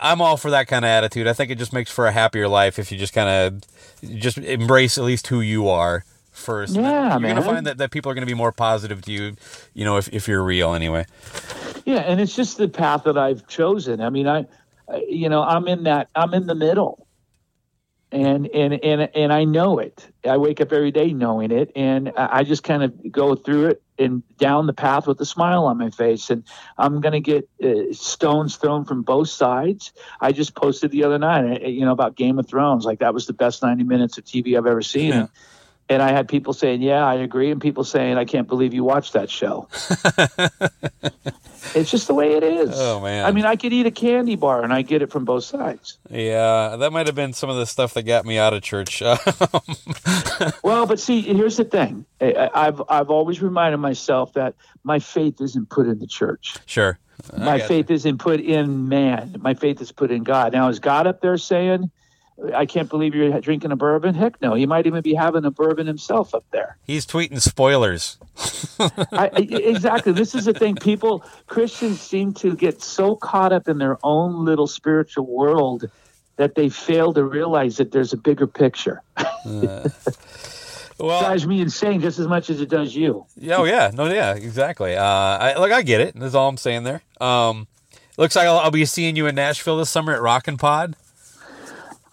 I'm 0.00 0.20
all 0.20 0.36
for 0.36 0.50
that 0.50 0.68
kind 0.68 0.84
of 0.84 0.88
attitude. 0.88 1.26
I 1.26 1.32
think 1.32 1.50
it 1.50 1.58
just 1.58 1.72
makes 1.72 1.90
for 1.90 2.06
a 2.06 2.12
happier 2.12 2.48
life 2.48 2.78
if 2.78 2.92
you 2.92 2.98
just 2.98 3.12
kind 3.14 3.28
of 3.28 4.18
just 4.18 4.38
embrace 4.38 4.98
at 4.98 5.04
least 5.04 5.26
who 5.28 5.40
you 5.40 5.68
are 5.68 6.04
first. 6.32 6.74
Yeah, 6.74 7.12
you're 7.12 7.20
man. 7.20 7.36
gonna 7.36 7.46
find 7.46 7.66
that, 7.66 7.78
that 7.78 7.90
people 7.90 8.10
are 8.10 8.14
gonna 8.14 8.26
be 8.26 8.34
more 8.34 8.52
positive 8.52 9.02
to 9.02 9.12
you, 9.12 9.36
you 9.74 9.84
know, 9.84 9.96
if, 9.96 10.08
if 10.12 10.28
you're 10.28 10.42
real 10.42 10.74
anyway. 10.74 11.06
Yeah, 11.84 12.00
and 12.00 12.20
it's 12.20 12.34
just 12.36 12.58
the 12.58 12.68
path 12.68 13.04
that 13.04 13.16
I've 13.16 13.46
chosen. 13.46 14.00
I 14.00 14.10
mean, 14.10 14.26
I, 14.28 14.46
I- 14.88 15.04
you 15.08 15.28
know, 15.28 15.42
I'm 15.42 15.66
in 15.68 15.84
that. 15.84 16.08
I'm 16.14 16.34
in 16.34 16.46
the 16.46 16.54
middle, 16.54 17.05
and 18.12 18.46
and 18.48 18.72
and 18.84 19.10
and 19.14 19.32
I 19.32 19.44
know 19.44 19.78
it. 19.78 20.08
I 20.24 20.36
wake 20.36 20.60
up 20.60 20.72
every 20.72 20.92
day 20.92 21.12
knowing 21.12 21.50
it, 21.50 21.72
and 21.74 22.12
I 22.16 22.44
just 22.44 22.62
kind 22.62 22.82
of 22.82 23.12
go 23.12 23.34
through 23.34 23.66
it 23.66 23.82
and 23.98 24.22
down 24.36 24.66
the 24.66 24.72
path 24.72 25.06
with 25.06 25.20
a 25.20 25.26
smile 25.26 25.64
on 25.64 25.78
my 25.78 25.90
face. 25.90 26.30
And 26.30 26.44
I'm 26.78 27.00
gonna 27.00 27.20
get 27.20 27.48
uh, 27.62 27.92
stones 27.92 28.56
thrown 28.56 28.84
from 28.84 29.02
both 29.02 29.28
sides. 29.28 29.92
I 30.20 30.32
just 30.32 30.54
posted 30.54 30.92
the 30.92 31.04
other 31.04 31.18
night, 31.18 31.64
uh, 31.64 31.68
you 31.68 31.84
know, 31.84 31.92
about 31.92 32.16
Game 32.16 32.38
of 32.38 32.48
Thrones. 32.48 32.84
Like 32.84 33.00
that 33.00 33.12
was 33.12 33.26
the 33.26 33.32
best 33.32 33.62
90 33.62 33.84
minutes 33.84 34.18
of 34.18 34.24
TV 34.24 34.56
I've 34.56 34.66
ever 34.66 34.82
seen. 34.82 35.12
Yeah. 35.12 35.26
And, 35.88 36.02
I 36.02 36.10
had 36.12 36.28
people 36.28 36.52
saying, 36.52 36.82
"Yeah, 36.82 37.06
I 37.06 37.14
agree," 37.14 37.50
and 37.50 37.60
people 37.60 37.84
saying, 37.84 38.16
"I 38.18 38.24
can't 38.24 38.48
believe 38.48 38.74
you 38.74 38.84
watched 38.84 39.12
that 39.12 39.30
show." 39.30 39.68
it's 41.74 41.90
just 41.90 42.06
the 42.06 42.14
way 42.14 42.34
it 42.34 42.42
is. 42.42 42.70
Oh, 42.72 43.00
man. 43.00 43.24
I 43.24 43.32
mean, 43.32 43.44
I 43.44 43.56
could 43.56 43.72
eat 43.72 43.86
a 43.86 43.90
candy 43.90 44.36
bar 44.36 44.62
and 44.62 44.72
I 44.72 44.82
get 44.82 45.02
it 45.02 45.10
from 45.10 45.24
both 45.24 45.44
sides. 45.44 45.98
Yeah, 46.10 46.76
that 46.76 46.92
might 46.92 47.06
have 47.06 47.14
been 47.14 47.32
some 47.32 47.50
of 47.50 47.56
the 47.56 47.66
stuff 47.66 47.94
that 47.94 48.02
got 48.02 48.24
me 48.24 48.38
out 48.38 48.52
of 48.52 48.62
church. 48.62 49.02
Well, 50.62 50.86
but 50.86 51.00
see, 51.00 51.22
here's 51.22 51.56
the 51.56 51.64
thing. 51.64 52.04
I've 52.20 52.82
I've 52.88 53.08
always 53.10 53.40
reminded 53.40 53.78
myself 53.78 54.34
that 54.34 54.54
my 54.84 54.98
faith 54.98 55.40
isn't 55.40 55.70
put 55.70 55.86
in 55.86 55.98
the 55.98 56.06
church. 56.06 56.56
sure. 56.66 56.98
I 57.32 57.44
My 57.44 57.58
faith 57.58 57.90
isn't 57.90 58.18
put 58.18 58.40
in 58.40 58.88
man. 58.88 59.36
My 59.40 59.54
faith 59.54 59.80
is 59.80 59.92
put 59.92 60.10
in 60.10 60.22
God. 60.22 60.52
Now, 60.52 60.68
is 60.68 60.78
God 60.78 61.06
up 61.06 61.20
there 61.20 61.38
saying, 61.38 61.90
"I 62.54 62.66
can't 62.66 62.88
believe 62.88 63.14
you're 63.14 63.40
drinking 63.40 63.72
a 63.72 63.76
bourbon"? 63.76 64.14
Heck, 64.14 64.40
no. 64.40 64.54
He 64.54 64.66
might 64.66 64.86
even 64.86 65.02
be 65.02 65.14
having 65.14 65.44
a 65.44 65.50
bourbon 65.50 65.86
himself 65.86 66.34
up 66.34 66.44
there. 66.50 66.76
He's 66.84 67.06
tweeting 67.06 67.40
spoilers. 67.40 68.18
I, 69.12 69.30
exactly. 69.36 70.12
This 70.12 70.34
is 70.34 70.44
the 70.44 70.54
thing. 70.54 70.76
People, 70.76 71.24
Christians 71.46 72.00
seem 72.00 72.32
to 72.34 72.54
get 72.54 72.82
so 72.82 73.16
caught 73.16 73.52
up 73.52 73.68
in 73.68 73.78
their 73.78 73.98
own 74.02 74.44
little 74.44 74.66
spiritual 74.66 75.26
world 75.26 75.90
that 76.36 76.54
they 76.54 76.68
fail 76.68 77.14
to 77.14 77.24
realize 77.24 77.78
that 77.78 77.92
there's 77.92 78.12
a 78.12 78.16
bigger 78.18 78.46
picture. 78.46 79.02
Well, 80.98 81.20
drives 81.20 81.46
me 81.46 81.60
insane 81.60 82.00
just 82.00 82.18
as 82.18 82.26
much 82.26 82.48
as 82.48 82.60
it 82.60 82.70
does 82.70 82.94
you. 82.96 83.26
yeah, 83.36 83.56
oh 83.56 83.64
yeah, 83.64 83.90
no, 83.92 84.06
yeah, 84.06 84.34
exactly. 84.34 84.96
Uh, 84.96 85.04
I, 85.04 85.58
look, 85.58 85.70
I 85.70 85.82
get 85.82 86.00
it. 86.00 86.18
That's 86.18 86.34
all 86.34 86.48
I'm 86.48 86.56
saying 86.56 86.84
there. 86.84 87.02
Um, 87.20 87.66
looks 88.16 88.34
like 88.34 88.46
I'll, 88.46 88.58
I'll 88.58 88.70
be 88.70 88.84
seeing 88.86 89.14
you 89.14 89.26
in 89.26 89.34
Nashville 89.34 89.76
this 89.76 89.90
summer 89.90 90.14
at 90.14 90.22
Rock 90.22 90.48
N 90.48 90.56
Pod. 90.56 90.96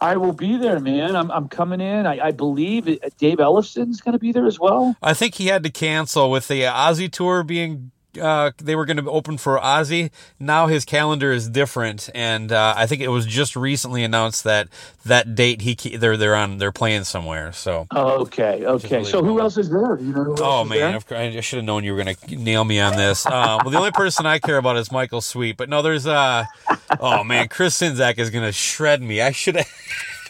I 0.03 0.17
will 0.17 0.33
be 0.33 0.57
there, 0.57 0.81
man. 0.81 1.15
I'm, 1.15 1.31
I'm 1.31 1.47
coming 1.47 1.79
in. 1.79 2.05
I, 2.05 2.27
I 2.27 2.31
believe 2.31 2.85
Dave 3.17 3.39
Ellefson's 3.39 4.01
going 4.01 4.11
to 4.11 4.19
be 4.19 4.33
there 4.33 4.45
as 4.45 4.59
well. 4.59 4.97
I 5.01 5.13
think 5.13 5.35
he 5.35 5.47
had 5.47 5.63
to 5.63 5.69
cancel 5.69 6.29
with 6.29 6.49
the 6.49 6.63
Aussie 6.63 7.09
tour 7.11 7.43
being. 7.43 7.91
Uh, 8.19 8.51
they 8.57 8.75
were 8.75 8.85
going 8.85 8.97
to 8.97 9.09
open 9.09 9.37
for 9.37 9.57
Ozzy. 9.59 10.11
Now 10.39 10.67
his 10.67 10.85
calendar 10.85 11.31
is 11.31 11.49
different, 11.49 12.09
and 12.13 12.51
uh, 12.51 12.73
I 12.77 12.85
think 12.85 13.01
it 13.01 13.07
was 13.07 13.25
just 13.25 13.55
recently 13.55 14.03
announced 14.03 14.43
that 14.43 14.67
that 15.05 15.35
date 15.35 15.61
he 15.61 15.97
they're 15.97 16.17
they're 16.17 16.35
on 16.35 16.57
they're 16.57 16.71
playing 16.71 17.03
somewhere. 17.03 17.51
So 17.51 17.87
okay, 17.93 18.65
okay. 18.65 19.03
so 19.03 19.23
who 19.23 19.39
else 19.39 19.57
is 19.57 19.69
there? 19.69 19.97
You 19.99 20.13
know 20.13 20.35
Oh 20.39 20.63
man? 20.63 20.99
I 21.11 21.39
should 21.41 21.57
have 21.57 21.65
known 21.65 21.83
you 21.83 21.93
were 21.93 22.03
going 22.03 22.15
to 22.15 22.35
nail 22.35 22.63
me 22.63 22.79
on 22.79 22.95
this. 22.95 23.25
Uh, 23.25 23.59
well, 23.63 23.71
the 23.71 23.77
only 23.77 23.91
person 23.91 24.25
I 24.25 24.39
care 24.39 24.57
about 24.57 24.77
is 24.77 24.91
Michael 24.91 25.21
Sweet, 25.21 25.57
but 25.57 25.69
no, 25.69 25.81
there's 25.81 26.05
uh, 26.07 26.45
oh 26.99 27.23
man, 27.23 27.47
Chris 27.47 27.79
Czynszak 27.79 28.19
is 28.19 28.29
going 28.29 28.45
to 28.45 28.51
shred 28.51 29.01
me. 29.01 29.21
I 29.21 29.31
should 29.31 29.55
have. 29.57 29.67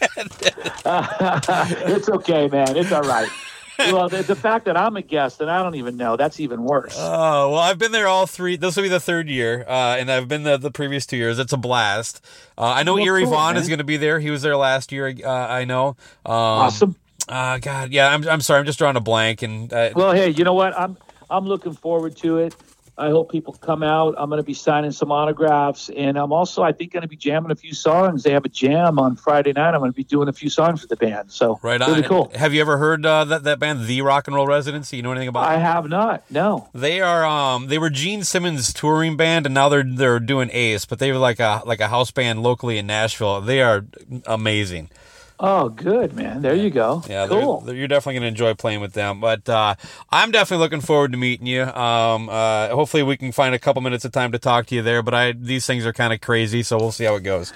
it's 1.86 2.08
okay, 2.08 2.48
man. 2.48 2.76
It's 2.76 2.92
all 2.92 3.02
right. 3.02 3.28
Well, 3.78 4.08
the, 4.08 4.22
the 4.22 4.36
fact 4.36 4.66
that 4.66 4.76
I'm 4.76 4.96
a 4.96 5.02
guest 5.02 5.40
and 5.40 5.50
I 5.50 5.62
don't 5.62 5.74
even 5.74 5.96
know, 5.96 6.16
that's 6.16 6.40
even 6.40 6.62
worse. 6.62 6.94
Oh 6.98 7.50
well, 7.50 7.58
I've 7.58 7.78
been 7.78 7.92
there 7.92 8.06
all 8.08 8.26
three. 8.26 8.56
This 8.56 8.76
will 8.76 8.82
be 8.84 8.88
the 8.88 9.00
third 9.00 9.28
year, 9.28 9.64
uh, 9.68 9.96
and 9.98 10.10
I've 10.10 10.28
been 10.28 10.42
the 10.42 10.56
the 10.56 10.70
previous 10.70 11.06
two 11.06 11.16
years. 11.16 11.38
It's 11.38 11.52
a 11.52 11.56
blast. 11.56 12.24
Uh, 12.56 12.72
I 12.72 12.82
know 12.82 12.94
Well, 12.94 13.04
Erie 13.04 13.22
cool, 13.24 13.32
Vaughn 13.32 13.56
is 13.56 13.68
going 13.68 13.78
to 13.78 13.84
be 13.84 13.96
there. 13.96 14.20
He 14.20 14.30
was 14.30 14.42
there 14.42 14.56
last 14.56 14.92
year. 14.92 15.14
Uh, 15.24 15.28
I 15.30 15.64
know. 15.64 15.88
Um, 16.24 16.34
awesome. 16.34 16.96
Uh, 17.28 17.58
God, 17.58 17.90
yeah. 17.92 18.08
I'm 18.08 18.26
I'm 18.28 18.40
sorry. 18.40 18.60
I'm 18.60 18.66
just 18.66 18.78
drawing 18.78 18.96
a 18.96 19.00
blank. 19.00 19.42
And 19.42 19.72
uh, 19.72 19.90
Well, 19.94 20.12
hey, 20.12 20.30
you 20.30 20.44
know 20.44 20.54
what? 20.54 20.78
I'm 20.78 20.96
I'm 21.30 21.46
looking 21.46 21.72
forward 21.72 22.16
to 22.18 22.38
it. 22.38 22.54
I 22.96 23.10
hope 23.10 23.32
people 23.32 23.54
come 23.54 23.82
out. 23.82 24.14
I'm 24.16 24.30
going 24.30 24.40
to 24.40 24.46
be 24.46 24.54
signing 24.54 24.92
some 24.92 25.10
autographs, 25.10 25.90
and 25.96 26.16
I'm 26.16 26.32
also, 26.32 26.62
I 26.62 26.70
think, 26.70 26.92
going 26.92 27.02
to 27.02 27.08
be 27.08 27.16
jamming 27.16 27.50
a 27.50 27.56
few 27.56 27.74
songs. 27.74 28.22
They 28.22 28.30
have 28.30 28.44
a 28.44 28.48
jam 28.48 29.00
on 29.00 29.16
Friday 29.16 29.52
night. 29.52 29.74
I'm 29.74 29.80
going 29.80 29.90
to 29.90 29.96
be 29.96 30.04
doing 30.04 30.28
a 30.28 30.32
few 30.32 30.48
songs 30.48 30.80
for 30.80 30.86
the 30.86 30.94
band. 30.94 31.32
So 31.32 31.58
right 31.62 31.82
on. 31.82 31.90
really 31.90 32.04
cool. 32.04 32.30
Have 32.36 32.54
you 32.54 32.60
ever 32.60 32.78
heard 32.78 33.04
uh, 33.04 33.24
that 33.24 33.42
that 33.44 33.58
band, 33.58 33.86
The 33.86 34.02
Rock 34.02 34.28
and 34.28 34.36
Roll 34.36 34.46
Residency? 34.46 34.96
You 34.96 35.02
know 35.02 35.10
anything 35.10 35.28
about? 35.28 35.48
I 35.48 35.56
it? 35.56 35.62
have 35.62 35.88
not. 35.88 36.22
No. 36.30 36.68
They 36.72 37.00
are 37.00 37.24
um 37.24 37.66
they 37.66 37.78
were 37.78 37.90
Gene 37.90 38.22
Simmons' 38.22 38.72
touring 38.72 39.16
band, 39.16 39.46
and 39.46 39.54
now 39.54 39.68
they're 39.68 39.84
they're 39.84 40.20
doing 40.20 40.50
Ace, 40.52 40.84
but 40.84 41.00
they 41.00 41.10
were 41.10 41.18
like 41.18 41.40
a 41.40 41.62
like 41.66 41.80
a 41.80 41.88
house 41.88 42.12
band 42.12 42.44
locally 42.44 42.78
in 42.78 42.86
Nashville. 42.86 43.40
They 43.40 43.60
are 43.60 43.86
amazing. 44.24 44.90
Oh, 45.40 45.68
good, 45.68 46.14
man. 46.14 46.42
There 46.42 46.54
you 46.54 46.70
go. 46.70 47.02
Yeah, 47.08 47.26
they're- 47.26 47.58
they're- 47.64 47.74
you're 47.74 47.88
definitely 47.88 48.14
going 48.14 48.22
to 48.22 48.28
enjoy 48.28 48.54
playing 48.54 48.80
with 48.80 48.92
them. 48.92 49.20
But 49.20 49.48
uh, 49.48 49.74
I'm 50.10 50.30
definitely 50.30 50.62
looking 50.64 50.80
forward 50.80 51.10
to 51.12 51.18
meeting 51.18 51.46
you. 51.46 51.62
Um, 51.64 52.28
uh, 52.28 52.68
hopefully, 52.68 53.02
we 53.02 53.16
can 53.16 53.32
find 53.32 53.54
a 53.54 53.58
couple 53.58 53.82
minutes 53.82 54.04
of 54.04 54.12
time 54.12 54.30
to 54.32 54.38
talk 54.38 54.66
to 54.66 54.74
you 54.74 54.82
there. 54.82 55.02
But 55.02 55.14
I 55.14 55.32
these 55.32 55.66
things 55.66 55.84
are 55.86 55.92
kind 55.92 56.12
of 56.12 56.20
crazy, 56.20 56.62
so 56.62 56.76
we'll 56.78 56.92
see 56.92 57.04
how 57.04 57.16
it 57.16 57.22
goes. 57.22 57.52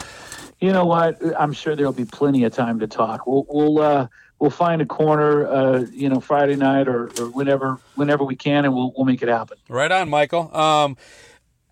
You 0.61 0.73
know 0.73 0.85
what? 0.85 1.21
I'm 1.38 1.53
sure 1.53 1.77
there'll 1.77 1.93
be 1.93 2.05
plenty 2.05 2.43
of 2.45 2.53
time 2.53 2.81
to 2.81 2.88
talk. 2.88 3.27
We'll 3.29 3.47
we'll 3.49 3.79
uh, 3.79 4.09
we'll 4.41 4.51
find 4.51 4.83
a 4.83 4.87
corner, 4.87 5.47
uh, 5.47 5.85
you 5.93 6.09
know, 6.09 6.19
Friday 6.19 6.57
night 6.57 6.88
or, 6.88 7.11
or 7.21 7.31
whenever 7.31 7.79
whenever 7.95 8.25
we 8.25 8.35
can, 8.35 8.64
and 8.64 8.75
we'll 8.75 8.93
we'll 8.97 9.07
make 9.07 9.23
it 9.23 9.29
happen. 9.29 9.57
Right 9.69 9.93
on, 9.93 10.09
Michael. 10.09 10.55
Um, 10.55 10.97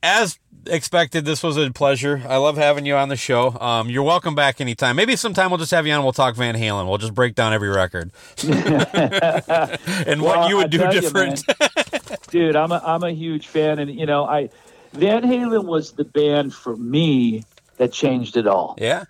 as 0.05 0.39
expected, 0.69 1.25
this 1.25 1.43
was 1.43 1.57
a 1.57 1.71
pleasure. 1.71 2.23
I 2.29 2.37
love 2.37 2.57
having 2.57 2.87
you 2.87 2.95
on 2.97 3.09
the 3.09 3.17
show. 3.17 3.57
Um, 3.61 3.89
you're 3.91 4.03
welcome 4.03 4.35
back 4.35 4.61
anytime. 4.61 4.97
Maybe 4.97 5.17
sometime 5.17 5.51
we'll 5.51 5.59
just 5.59 5.71
have 5.71 5.87
you 5.87 5.93
on. 5.93 5.99
and 5.99 6.05
We'll 6.05 6.13
talk 6.13 6.35
Van 6.37 6.55
Halen. 6.55 6.89
We'll 6.89 6.99
just 6.99 7.15
break 7.15 7.35
down 7.35 7.53
every 7.53 7.69
record 7.69 8.11
and 8.47 10.23
what 10.23 10.39
Well, 10.39 10.49
you 10.49 10.57
would 10.57 10.67
I 10.67 10.69
do 10.69 10.79
tell 10.79 10.95
you, 10.95 11.01
different. 11.01 11.43
Dude, 12.31 12.57
I'm 12.57 12.73
a 12.73 12.83
I'm 12.85 13.03
a 13.03 13.11
huge 13.13 13.47
fan, 13.47 13.79
and 13.79 13.95
you 13.95 14.07
know, 14.07 14.25
I 14.25 14.51
Van 14.93 15.23
Halen 15.23 15.65
was 15.65 15.93
the 15.93 16.05
band 16.05 16.55
for 16.55 16.77
me 16.77 17.45
that 17.77 17.93
changed 17.93 18.37
it 18.37 18.47
all. 18.47 18.77
yeah. 18.81 19.05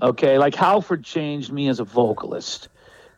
Okay, 0.00 0.36
like 0.38 0.54
Halford 0.54 1.04
changed 1.04 1.52
me 1.52 1.68
as 1.68 1.78
a 1.78 1.84
vocalist. 1.84 2.68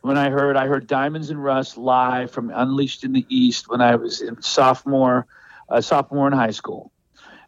when 0.01 0.17
I 0.17 0.29
heard 0.29 0.55
I 0.55 0.67
heard 0.67 0.85
Diamonds 0.87 1.29
and 1.31 1.43
Rust 1.43 1.77
live 1.77 2.29
from 2.31 2.51
Unleashed 2.53 3.03
in 3.03 3.13
the 3.13 3.25
East 3.29 3.67
when 3.69 3.81
I 3.81 3.95
was 3.95 4.21
in 4.21 4.39
sophomore 4.41 5.25
uh, 5.69 5.81
sophomore 5.81 6.27
in 6.27 6.33
high 6.33 6.51
school 6.51 6.91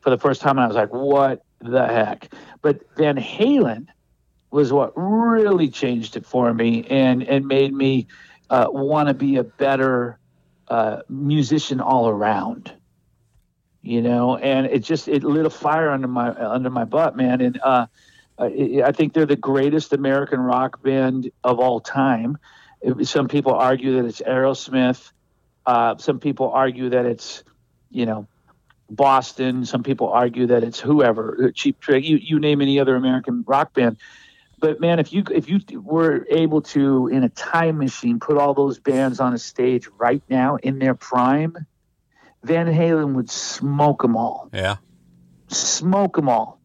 for 0.01 0.09
the 0.09 0.17
first 0.17 0.41
time, 0.41 0.57
and 0.57 0.61
I 0.61 0.67
was 0.67 0.75
like, 0.75 0.93
"What 0.93 1.43
the 1.59 1.85
heck?" 1.85 2.33
But 2.61 2.81
Van 2.95 3.17
Halen 3.17 3.87
was 4.51 4.71
what 4.71 4.93
really 4.95 5.69
changed 5.69 6.15
it 6.15 6.25
for 6.25 6.53
me 6.53 6.85
and 6.89 7.23
and 7.23 7.45
made 7.47 7.73
me 7.73 8.07
uh, 8.49 8.67
want 8.69 9.07
to 9.09 9.13
be 9.13 9.35
a 9.37 9.43
better 9.43 10.17
uh, 10.67 11.01
musician 11.09 11.81
all 11.81 12.07
around. 12.09 12.73
You 13.81 14.01
know, 14.01 14.37
and 14.37 14.65
it 14.67 14.79
just 14.79 15.07
it 15.07 15.23
lit 15.23 15.45
a 15.45 15.49
fire 15.49 15.91
under 15.91 16.07
my 16.07 16.29
under 16.29 16.69
my 16.69 16.83
butt, 16.83 17.15
man. 17.15 17.41
And 17.41 17.59
uh, 17.63 17.87
I 18.39 18.91
think 18.91 19.13
they're 19.13 19.25
the 19.25 19.35
greatest 19.35 19.93
American 19.93 20.39
rock 20.39 20.81
band 20.83 21.31
of 21.43 21.59
all 21.59 21.79
time. 21.79 22.37
Some 23.01 23.27
people 23.27 23.53
argue 23.53 23.95
that 23.95 24.05
it's 24.05 24.21
Aerosmith. 24.21 25.11
Uh, 25.65 25.97
some 25.97 26.19
people 26.19 26.51
argue 26.51 26.89
that 26.89 27.05
it's, 27.05 27.43
you 27.89 28.05
know, 28.05 28.27
Boston. 28.89 29.65
Some 29.65 29.83
people 29.83 30.09
argue 30.09 30.47
that 30.47 30.63
it's 30.63 30.79
whoever, 30.79 31.47
uh, 31.47 31.51
Cheap 31.53 31.79
Trick. 31.79 32.03
You 32.03 32.17
you 32.17 32.39
name 32.39 32.61
any 32.61 32.79
other 32.79 32.95
American 32.95 33.43
rock 33.47 33.73
band. 33.73 33.97
But 34.59 34.79
man, 34.79 34.99
if 34.99 35.13
you 35.13 35.23
if 35.31 35.49
you 35.49 35.61
were 35.81 36.25
able 36.29 36.61
to 36.63 37.07
in 37.07 37.23
a 37.23 37.29
time 37.29 37.77
machine 37.77 38.19
put 38.19 38.37
all 38.37 38.53
those 38.53 38.79
bands 38.79 39.19
on 39.19 39.33
a 39.33 39.37
stage 39.37 39.87
right 39.97 40.23
now 40.29 40.55
in 40.57 40.79
their 40.79 40.95
prime, 40.95 41.55
Van 42.43 42.67
Halen 42.67 43.13
would 43.13 43.29
smoke 43.29 44.01
them 44.01 44.15
all. 44.15 44.49
Yeah. 44.53 44.77
Smoke 45.49 46.15
them 46.15 46.27
all. 46.27 46.59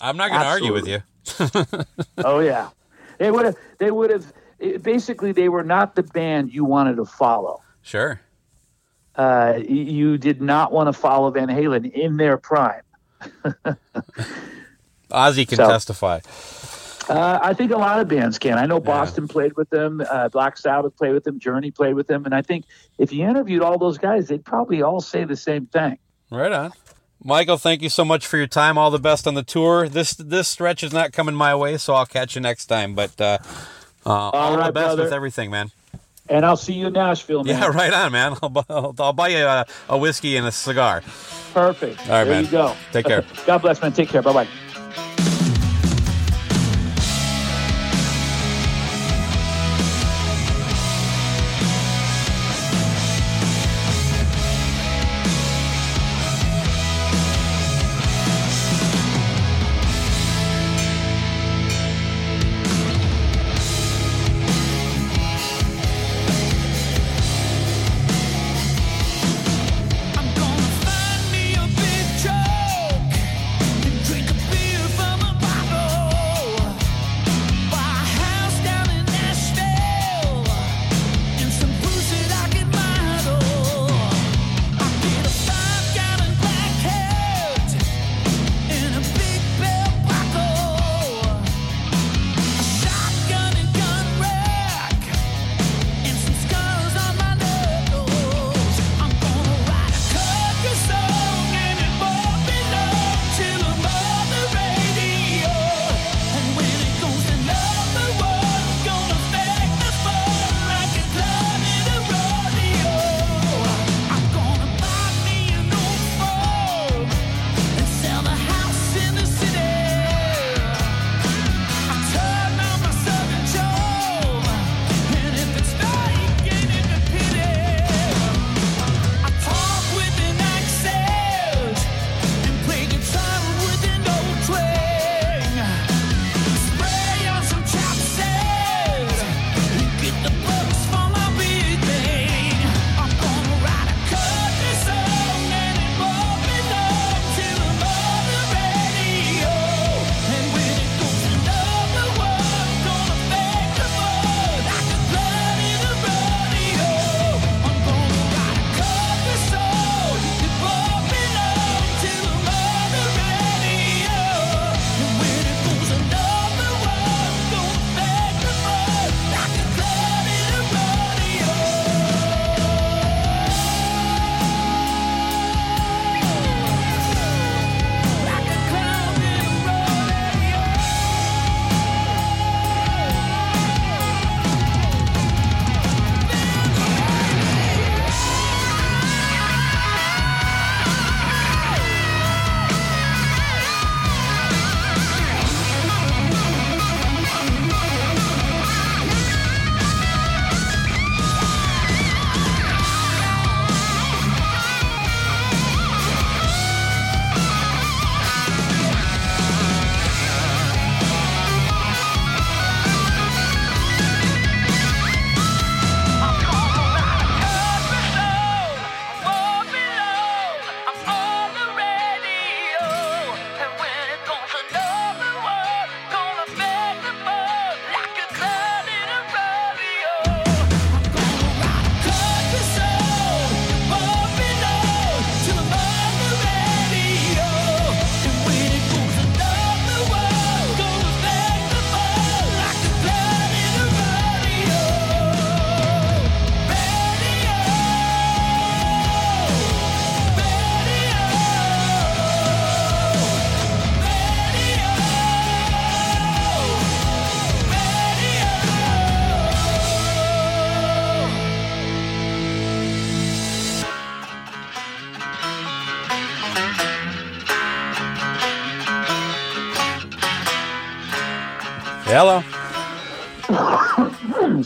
I'm 0.00 0.16
not 0.16 0.30
going 0.30 0.40
to 0.42 0.46
argue 0.46 0.72
with 0.72 0.88
you. 0.88 1.02
oh 2.24 2.40
yeah, 2.40 2.70
they 3.18 3.30
would 3.30 3.44
have. 3.44 3.56
They 3.78 3.90
would 3.90 4.10
have. 4.10 4.32
Basically, 4.82 5.32
they 5.32 5.48
were 5.48 5.64
not 5.64 5.96
the 5.96 6.02
band 6.02 6.52
you 6.52 6.64
wanted 6.64 6.96
to 6.96 7.04
follow. 7.04 7.62
Sure. 7.82 8.20
Uh, 9.14 9.58
you 9.68 10.16
did 10.18 10.40
not 10.40 10.72
want 10.72 10.88
to 10.88 10.92
follow 10.92 11.30
Van 11.30 11.48
Halen 11.48 11.92
in 11.92 12.16
their 12.16 12.38
prime. 12.38 12.82
Ozzy 15.10 15.46
can 15.46 15.56
So- 15.56 15.68
testify. 15.68 16.20
Uh, 17.08 17.38
I 17.42 17.52
think 17.52 17.72
a 17.72 17.76
lot 17.76 17.98
of 17.98 18.06
bands 18.06 18.38
can. 18.38 18.58
I 18.58 18.66
know 18.66 18.78
Boston 18.78 19.26
played 19.26 19.56
with 19.56 19.68
them, 19.70 20.02
uh, 20.08 20.28
Black 20.28 20.56
Sabbath 20.56 20.96
played 20.96 21.12
with 21.12 21.24
them, 21.24 21.40
Journey 21.40 21.72
played 21.72 21.94
with 21.94 22.06
them, 22.06 22.24
and 22.24 22.32
I 22.32 22.42
think 22.42 22.64
if 22.96 23.12
you 23.12 23.26
interviewed 23.26 23.60
all 23.60 23.76
those 23.76 23.98
guys, 23.98 24.28
they'd 24.28 24.44
probably 24.44 24.82
all 24.82 25.00
say 25.00 25.24
the 25.24 25.34
same 25.36 25.66
thing. 25.66 25.98
Right 26.30 26.52
on. 26.52 26.72
Michael, 27.22 27.58
thank 27.58 27.82
you 27.82 27.88
so 27.88 28.04
much 28.04 28.24
for 28.26 28.36
your 28.36 28.46
time. 28.46 28.78
All 28.78 28.90
the 28.92 29.00
best 29.00 29.26
on 29.26 29.34
the 29.34 29.42
tour. 29.42 29.88
This 29.88 30.14
this 30.14 30.48
stretch 30.48 30.82
is 30.84 30.92
not 30.92 31.12
coming 31.12 31.34
my 31.34 31.54
way, 31.54 31.76
so 31.76 31.94
I'll 31.94 32.06
catch 32.06 32.34
you 32.36 32.40
next 32.40 32.66
time. 32.66 32.94
But 32.94 33.20
uh, 33.20 33.38
uh, 34.06 34.10
all, 34.10 34.52
the 34.56 34.62
best 34.62 34.72
brother. 34.72 35.02
with 35.04 35.12
everything, 35.12 35.50
man. 35.50 35.70
And 36.28 36.46
I'll 36.46 36.56
see 36.56 36.74
you 36.74 36.86
in 36.86 36.92
Nashville, 36.92 37.44
man. 37.44 37.60
Yeah, 37.60 37.68
right 37.68 37.92
on, 37.92 38.12
man. 38.12 38.36
I'll, 38.42 38.64
I'll, 38.68 38.94
I'll 38.98 39.12
buy 39.12 39.28
you 39.28 39.44
a, 39.44 39.66
a 39.88 39.98
whiskey 39.98 40.36
and 40.36 40.46
a 40.46 40.52
cigar. 40.52 41.02
Perfect. 41.52 42.00
All 42.08 42.12
right, 42.12 42.24
there 42.24 42.34
man. 42.34 42.44
you 42.44 42.50
go. 42.50 42.76
Take 42.92 43.06
care. 43.06 43.24
God 43.46 43.58
bless, 43.58 43.82
man. 43.82 43.92
Take 43.92 44.08
care. 44.08 44.22
Bye 44.22 44.32
bye. 44.32 44.48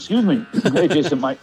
Excuse 0.08 0.24
me. 0.24 0.46
Hey, 0.62 0.86
Jason, 0.86 1.20
Mike, 1.20 1.40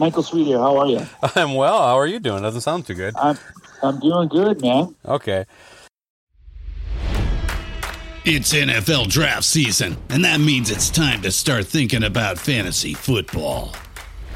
Michael 0.00 0.24
Sweet 0.24 0.42
here. 0.42 0.58
How 0.58 0.76
are 0.78 0.86
you? 0.88 1.06
I'm 1.36 1.54
well. 1.54 1.78
How 1.78 1.96
are 1.96 2.08
you 2.08 2.18
doing? 2.18 2.42
Doesn't 2.42 2.62
sound 2.62 2.84
too 2.84 2.94
good. 2.94 3.14
I'm 3.16 3.38
I'm 3.84 4.00
doing 4.00 4.26
good, 4.26 4.60
man. 4.60 4.96
Okay. 5.06 5.44
It's 8.24 8.52
NFL 8.52 9.10
draft 9.10 9.44
season, 9.44 9.96
and 10.08 10.24
that 10.24 10.40
means 10.40 10.72
it's 10.72 10.90
time 10.90 11.22
to 11.22 11.30
start 11.30 11.68
thinking 11.68 12.02
about 12.02 12.36
fantasy 12.36 12.94
football. 12.94 13.76